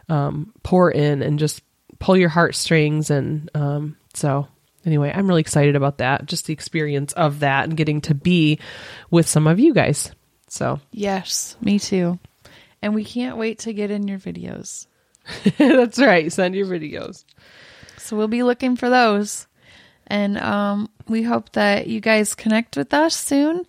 um, 0.09 0.55
pour 0.63 0.91
in 0.91 1.23
and 1.23 1.39
just 1.39 1.63
pull 1.99 2.17
your 2.17 2.31
heartstrings. 2.31 3.11
And 3.11 3.51
um, 3.55 3.97
so, 4.15 4.49
anyway, 4.87 5.13
I'm 5.15 5.29
really 5.29 5.43
excited 5.43 5.77
about 5.77 5.99
that. 5.99 6.25
Just 6.25 6.47
the 6.47 6.53
experience 6.55 7.13
of 7.13 7.41
that 7.41 7.65
and 7.65 7.77
getting 7.77 8.01
to 8.03 8.15
be 8.15 8.59
with 9.11 9.29
some 9.29 9.47
of 9.47 9.61
you 9.61 9.75
guys. 9.75 10.13
So, 10.49 10.81
yes, 10.93 11.57
me 11.61 11.79
too. 11.79 12.19
And 12.85 12.95
we 12.95 13.03
can't 13.03 13.39
wait 13.39 13.61
to 13.61 13.73
get 13.73 13.91
in 13.91 14.07
your 14.07 14.19
videos. 14.19 14.87
that's 15.57 15.99
right. 15.99 16.31
Send 16.31 16.55
your 16.55 16.67
videos. 16.67 17.25
So 17.97 18.15
we'll 18.15 18.29
be 18.29 18.43
looking 18.43 18.77
for 18.77 18.91
those. 18.91 19.47
And 20.07 20.37
um, 20.37 20.91
we 21.09 21.23
hope 21.23 21.53
that 21.53 21.87
you 21.87 22.03
guys 22.03 22.35
connect 22.35 22.77
with 22.77 22.93
us 22.93 23.17
soon. 23.17 23.65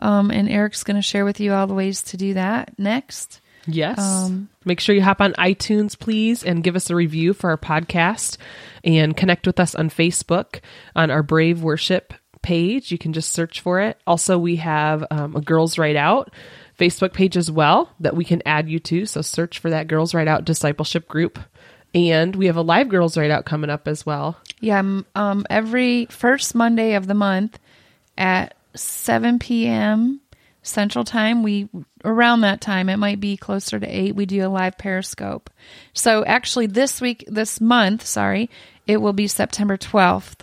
Um, 0.00 0.32
and 0.32 0.48
Eric's 0.48 0.82
going 0.82 0.96
to 0.96 1.02
share 1.02 1.24
with 1.24 1.38
you 1.38 1.52
all 1.52 1.68
the 1.68 1.74
ways 1.74 2.02
to 2.02 2.16
do 2.16 2.34
that 2.34 2.76
next. 2.76 3.40
Yes. 3.68 4.00
Um, 4.00 4.48
Make 4.64 4.80
sure 4.80 4.96
you 4.96 5.02
hop 5.02 5.20
on 5.20 5.34
iTunes, 5.34 5.96
please, 5.96 6.42
and 6.42 6.64
give 6.64 6.74
us 6.74 6.90
a 6.90 6.96
review 6.96 7.34
for 7.34 7.50
our 7.50 7.56
podcast 7.56 8.36
and 8.82 9.16
connect 9.16 9.46
with 9.46 9.60
us 9.60 9.76
on 9.76 9.90
Facebook 9.90 10.58
on 10.96 11.12
our 11.12 11.22
Brave 11.22 11.62
Worship 11.62 12.14
page. 12.42 12.90
You 12.90 12.98
can 12.98 13.12
just 13.12 13.30
search 13.30 13.60
for 13.60 13.80
it. 13.80 13.96
Also, 14.08 14.38
we 14.38 14.56
have 14.56 15.04
um, 15.12 15.36
a 15.36 15.40
Girls 15.40 15.78
Write 15.78 15.94
Out 15.94 16.32
Facebook 16.78 17.12
page 17.12 17.36
as 17.36 17.50
well 17.50 17.90
that 18.00 18.16
we 18.16 18.24
can 18.24 18.42
add 18.46 18.68
you 18.68 18.78
to. 18.80 19.06
So 19.06 19.22
search 19.22 19.58
for 19.58 19.70
that 19.70 19.88
Girls 19.88 20.14
Write 20.14 20.28
Out 20.28 20.44
discipleship 20.44 21.08
group. 21.08 21.38
And 21.94 22.36
we 22.36 22.46
have 22.46 22.56
a 22.56 22.62
live 22.62 22.88
Girls 22.88 23.16
Write 23.16 23.30
Out 23.30 23.46
coming 23.46 23.70
up 23.70 23.88
as 23.88 24.04
well. 24.04 24.36
Yeah, 24.60 25.00
um, 25.14 25.46
every 25.48 26.06
first 26.06 26.54
Monday 26.54 26.94
of 26.94 27.06
the 27.06 27.14
month 27.14 27.58
at 28.18 28.54
7 28.74 29.38
p.m. 29.38 30.20
Central 30.62 31.04
Time, 31.04 31.42
we 31.42 31.68
around 32.04 32.42
that 32.42 32.60
time, 32.60 32.88
it 32.88 32.96
might 32.96 33.20
be 33.20 33.36
closer 33.36 33.78
to 33.78 33.86
8, 33.86 34.14
we 34.14 34.26
do 34.26 34.46
a 34.46 34.48
live 34.48 34.78
Periscope. 34.78 35.50
So 35.92 36.24
actually 36.24 36.66
this 36.66 37.00
week, 37.00 37.24
this 37.26 37.60
month, 37.60 38.06
sorry, 38.06 38.50
it 38.86 38.98
will 38.98 39.12
be 39.12 39.26
September 39.26 39.76
12th, 39.76 40.40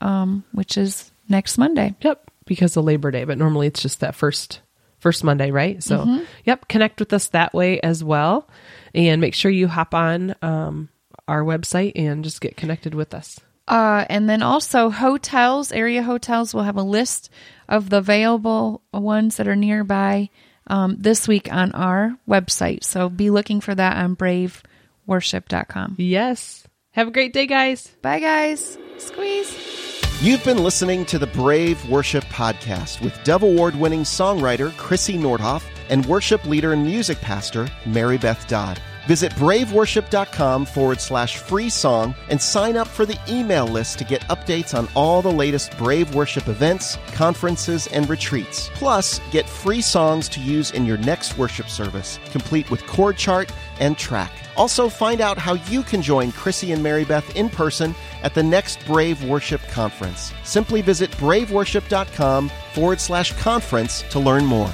um, 0.00 0.44
which 0.52 0.76
is 0.76 1.10
next 1.28 1.58
Monday. 1.58 1.94
Yep, 2.02 2.30
because 2.46 2.76
of 2.76 2.84
Labor 2.84 3.10
Day, 3.10 3.24
but 3.24 3.38
normally 3.38 3.66
it's 3.66 3.82
just 3.82 4.00
that 4.00 4.14
first 4.14 4.60
first 4.98 5.24
Monday, 5.24 5.50
right? 5.50 5.82
So, 5.82 6.04
yep, 6.44 6.68
connect 6.68 7.00
with 7.00 7.12
us 7.12 7.28
that 7.28 7.54
way 7.54 7.80
as 7.80 8.02
well, 8.02 8.48
and 8.94 9.20
make 9.20 9.34
sure 9.34 9.50
you 9.50 9.68
hop 9.68 9.94
on 9.94 10.34
um, 10.42 10.88
our 11.26 11.42
website 11.42 11.92
and 11.96 12.24
just 12.24 12.40
get 12.40 12.56
connected 12.56 12.94
with 12.94 13.14
us. 13.14 13.38
Uh, 13.68 14.06
and 14.08 14.28
then 14.30 14.42
also 14.42 14.88
hotels, 14.88 15.72
area 15.72 16.02
hotels 16.02 16.54
will 16.54 16.62
have 16.62 16.76
a 16.76 16.82
list 16.82 17.30
of 17.68 17.90
the 17.90 17.98
available 17.98 18.82
ones 18.92 19.36
that 19.36 19.46
are 19.46 19.56
nearby 19.56 20.30
um, 20.68 20.96
this 20.98 21.28
week 21.28 21.52
on 21.52 21.72
our 21.72 22.16
website. 22.26 22.82
So 22.82 23.10
be 23.10 23.28
looking 23.28 23.60
for 23.60 23.74
that 23.74 23.98
on 23.98 24.16
braveworship.com. 24.16 25.96
Yes. 25.98 26.66
Have 26.92 27.08
a 27.08 27.12
great 27.12 27.34
day, 27.34 27.46
guys. 27.46 27.86
Bye, 28.00 28.20
guys. 28.20 28.78
Squeeze. 28.96 29.87
You've 30.20 30.42
been 30.42 30.64
listening 30.64 31.04
to 31.06 31.18
the 31.20 31.28
Brave 31.28 31.88
Worship 31.88 32.24
Podcast 32.24 33.00
with 33.00 33.22
Dove 33.22 33.44
Award 33.44 33.76
winning 33.76 34.02
songwriter 34.02 34.76
Chrissy 34.76 35.16
Nordhoff 35.16 35.64
and 35.90 36.04
worship 36.06 36.44
leader 36.44 36.72
and 36.72 36.84
music 36.84 37.20
pastor 37.20 37.68
Mary 37.86 38.18
Beth 38.18 38.44
Dodd. 38.48 38.82
Visit 39.08 39.32
braveworship.com 39.36 40.66
forward 40.66 41.00
slash 41.00 41.38
free 41.38 41.70
song 41.70 42.14
and 42.28 42.40
sign 42.40 42.76
up 42.76 42.86
for 42.86 43.06
the 43.06 43.18
email 43.26 43.66
list 43.66 43.96
to 43.98 44.04
get 44.04 44.20
updates 44.28 44.76
on 44.76 44.86
all 44.94 45.22
the 45.22 45.32
latest 45.32 45.74
Brave 45.78 46.14
Worship 46.14 46.46
events, 46.46 46.98
conferences, 47.12 47.86
and 47.86 48.06
retreats. 48.06 48.68
Plus, 48.74 49.18
get 49.30 49.48
free 49.48 49.80
songs 49.80 50.28
to 50.28 50.40
use 50.40 50.72
in 50.72 50.84
your 50.84 50.98
next 50.98 51.38
worship 51.38 51.70
service, 51.70 52.20
complete 52.32 52.70
with 52.70 52.86
chord 52.86 53.16
chart 53.16 53.50
and 53.80 53.96
track. 53.96 54.30
Also, 54.58 54.90
find 54.90 55.22
out 55.22 55.38
how 55.38 55.54
you 55.54 55.82
can 55.82 56.02
join 56.02 56.30
Chrissy 56.30 56.72
and 56.72 56.82
Mary 56.82 57.06
Beth 57.06 57.34
in 57.34 57.48
person 57.48 57.94
at 58.22 58.34
the 58.34 58.42
next 58.42 58.84
Brave 58.84 59.24
Worship 59.24 59.62
Conference. 59.68 60.34
Simply 60.44 60.82
visit 60.82 61.10
braveworship.com 61.12 62.50
forward 62.74 63.00
slash 63.00 63.32
conference 63.38 64.02
to 64.10 64.18
learn 64.18 64.44
more. 64.44 64.70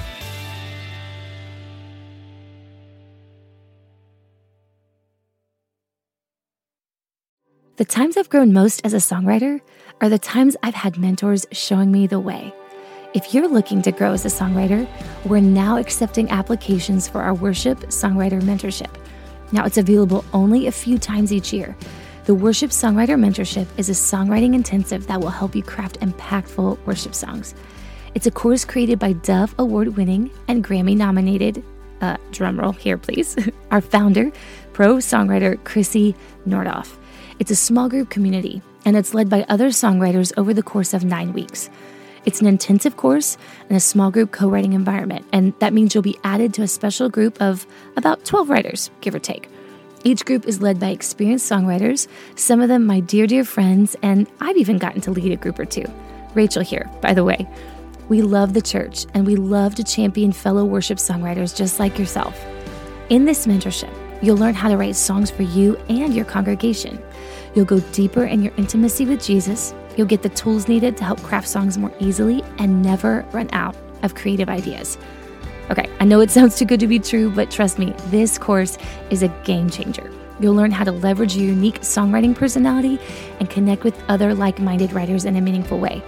The 7.77 7.83
times 7.83 8.15
I've 8.15 8.29
grown 8.29 8.53
most 8.53 8.79
as 8.85 8.93
a 8.93 8.97
songwriter 8.97 9.59
are 9.99 10.07
the 10.07 10.17
times 10.17 10.55
I've 10.63 10.75
had 10.75 10.97
mentors 10.97 11.45
showing 11.51 11.91
me 11.91 12.07
the 12.07 12.21
way. 12.21 12.53
If 13.13 13.33
you're 13.33 13.49
looking 13.49 13.81
to 13.81 13.91
grow 13.91 14.13
as 14.13 14.23
a 14.23 14.29
songwriter, 14.29 14.87
we're 15.25 15.41
now 15.41 15.77
accepting 15.77 16.29
applications 16.31 17.09
for 17.09 17.21
our 17.21 17.33
worship 17.33 17.79
songwriter 17.87 18.41
mentorship. 18.41 18.95
Now, 19.51 19.65
it's 19.65 19.77
available 19.77 20.23
only 20.31 20.67
a 20.67 20.71
few 20.71 20.97
times 20.97 21.33
each 21.33 21.51
year. 21.51 21.75
The 22.23 22.33
Worship 22.33 22.71
Songwriter 22.71 23.19
Mentorship 23.19 23.67
is 23.77 23.89
a 23.89 23.91
songwriting 23.91 24.55
intensive 24.55 25.05
that 25.07 25.19
will 25.19 25.29
help 25.29 25.53
you 25.53 25.61
craft 25.61 25.99
impactful 25.99 26.83
worship 26.85 27.13
songs. 27.13 27.55
It's 28.13 28.25
a 28.25 28.31
course 28.31 28.63
created 28.63 28.99
by 28.99 29.13
Dove 29.13 29.53
Award 29.59 29.97
winning 29.97 30.31
and 30.47 30.63
Grammy 30.63 30.95
nominated, 30.95 31.61
uh, 31.99 32.15
drumroll 32.31 32.77
here 32.77 32.97
please, 32.97 33.35
our 33.71 33.81
founder, 33.81 34.31
pro 34.71 34.95
songwriter 34.95 35.61
Chrissy 35.65 36.15
Nordhoff. 36.47 36.95
It's 37.37 37.51
a 37.51 37.55
small 37.55 37.89
group 37.89 38.09
community, 38.09 38.61
and 38.85 38.95
it's 38.95 39.13
led 39.13 39.29
by 39.29 39.45
other 39.49 39.67
songwriters 39.67 40.31
over 40.37 40.53
the 40.53 40.63
course 40.63 40.93
of 40.93 41.03
nine 41.03 41.33
weeks. 41.33 41.69
It's 42.23 42.39
an 42.39 42.47
intensive 42.47 42.95
course 42.95 43.37
and 43.67 43.75
a 43.75 43.81
small 43.81 44.09
group 44.09 44.31
co 44.31 44.47
writing 44.47 44.71
environment, 44.71 45.25
and 45.33 45.53
that 45.59 45.73
means 45.73 45.93
you'll 45.93 46.01
be 46.01 46.17
added 46.23 46.53
to 46.53 46.61
a 46.61 46.67
special 46.67 47.09
group 47.09 47.41
of 47.41 47.67
about 47.97 48.23
12 48.23 48.49
writers, 48.49 48.89
give 49.01 49.13
or 49.13 49.19
take. 49.19 49.49
Each 50.05 50.23
group 50.23 50.45
is 50.45 50.61
led 50.61 50.79
by 50.79 50.89
experienced 50.89 51.51
songwriters, 51.51 52.07
some 52.35 52.61
of 52.61 52.69
them 52.69 52.85
my 52.85 53.01
dear, 53.01 53.27
dear 53.27 53.43
friends, 53.43 53.97
and 54.01 54.27
I've 54.39 54.57
even 54.57 54.77
gotten 54.77 55.01
to 55.01 55.11
lead 55.11 55.33
a 55.33 55.35
group 55.35 55.59
or 55.59 55.65
two. 55.65 55.85
Rachel 56.35 56.63
here, 56.63 56.89
by 57.01 57.13
the 57.13 57.23
way. 57.25 57.47
We 58.07 58.21
love 58.21 58.53
the 58.53 58.61
church 58.61 59.07
and 59.13 59.25
we 59.25 59.35
love 59.35 59.75
to 59.75 59.83
champion 59.83 60.31
fellow 60.31 60.63
worship 60.63 60.99
songwriters 60.99 61.55
just 61.55 61.79
like 61.79 61.97
yourself. 61.97 62.39
In 63.09 63.25
this 63.25 63.45
mentorship, 63.45 63.91
you'll 64.21 64.37
learn 64.37 64.53
how 64.53 64.69
to 64.69 64.77
write 64.77 64.95
songs 64.95 65.31
for 65.31 65.43
you 65.43 65.75
and 65.89 66.13
your 66.13 66.25
congregation. 66.25 67.01
You'll 67.55 67.65
go 67.65 67.79
deeper 67.93 68.25
in 68.25 68.43
your 68.43 68.53
intimacy 68.57 69.05
with 69.05 69.23
Jesus. 69.23 69.73
You'll 69.95 70.07
get 70.07 70.21
the 70.21 70.29
tools 70.29 70.67
needed 70.67 70.97
to 70.97 71.05
help 71.05 71.21
craft 71.23 71.47
songs 71.47 71.77
more 71.77 71.93
easily 71.99 72.43
and 72.59 72.81
never 72.81 73.25
run 73.31 73.49
out 73.53 73.75
of 74.03 74.13
creative 74.13 74.49
ideas. 74.49 74.97
Okay, 75.71 75.89
I 75.99 76.05
know 76.05 76.19
it 76.19 76.31
sounds 76.31 76.57
too 76.59 76.65
good 76.65 76.81
to 76.81 76.87
be 76.87 76.99
true, 76.99 77.31
but 77.31 77.49
trust 77.49 77.79
me, 77.79 77.93
this 78.07 78.37
course 78.37 78.77
is 79.09 79.23
a 79.23 79.29
game 79.45 79.69
changer. 79.69 80.11
You'll 80.39 80.53
learn 80.53 80.71
how 80.71 80.83
to 80.83 80.91
leverage 80.91 81.35
your 81.35 81.47
unique 81.47 81.79
songwriting 81.79 82.35
personality 82.35 82.99
and 83.39 83.49
connect 83.49 83.85
with 83.85 83.97
other 84.09 84.33
like 84.33 84.59
minded 84.59 84.91
writers 84.91 85.23
in 85.23 85.37
a 85.37 85.41
meaningful 85.41 85.79
way. 85.79 86.03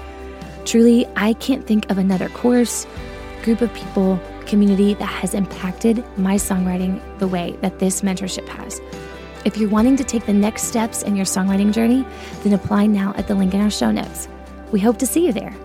Truly, 0.65 1.05
I 1.15 1.31
can't 1.33 1.65
think 1.65 1.89
of 1.89 1.97
another 1.97 2.27
course, 2.29 2.85
group 3.43 3.61
of 3.61 3.73
people, 3.73 4.19
community 4.45 4.95
that 4.95 5.05
has 5.05 5.33
impacted 5.33 6.03
my 6.17 6.35
songwriting 6.35 7.01
the 7.19 7.27
way 7.27 7.57
that 7.61 7.79
this 7.79 8.01
mentorship 8.01 8.47
has. 8.49 8.81
If 9.47 9.55
you're 9.55 9.69
wanting 9.69 9.95
to 9.95 10.03
take 10.03 10.25
the 10.25 10.33
next 10.33 10.63
steps 10.63 11.03
in 11.03 11.15
your 11.15 11.25
songwriting 11.25 11.71
journey, 11.71 12.05
then 12.43 12.51
apply 12.51 12.87
now 12.87 13.13
at 13.15 13.29
the 13.29 13.33
link 13.33 13.53
in 13.53 13.61
our 13.61 13.69
show 13.69 13.91
notes. 13.91 14.27
We 14.73 14.81
hope 14.81 14.97
to 14.97 15.07
see 15.07 15.25
you 15.25 15.31
there. 15.31 15.55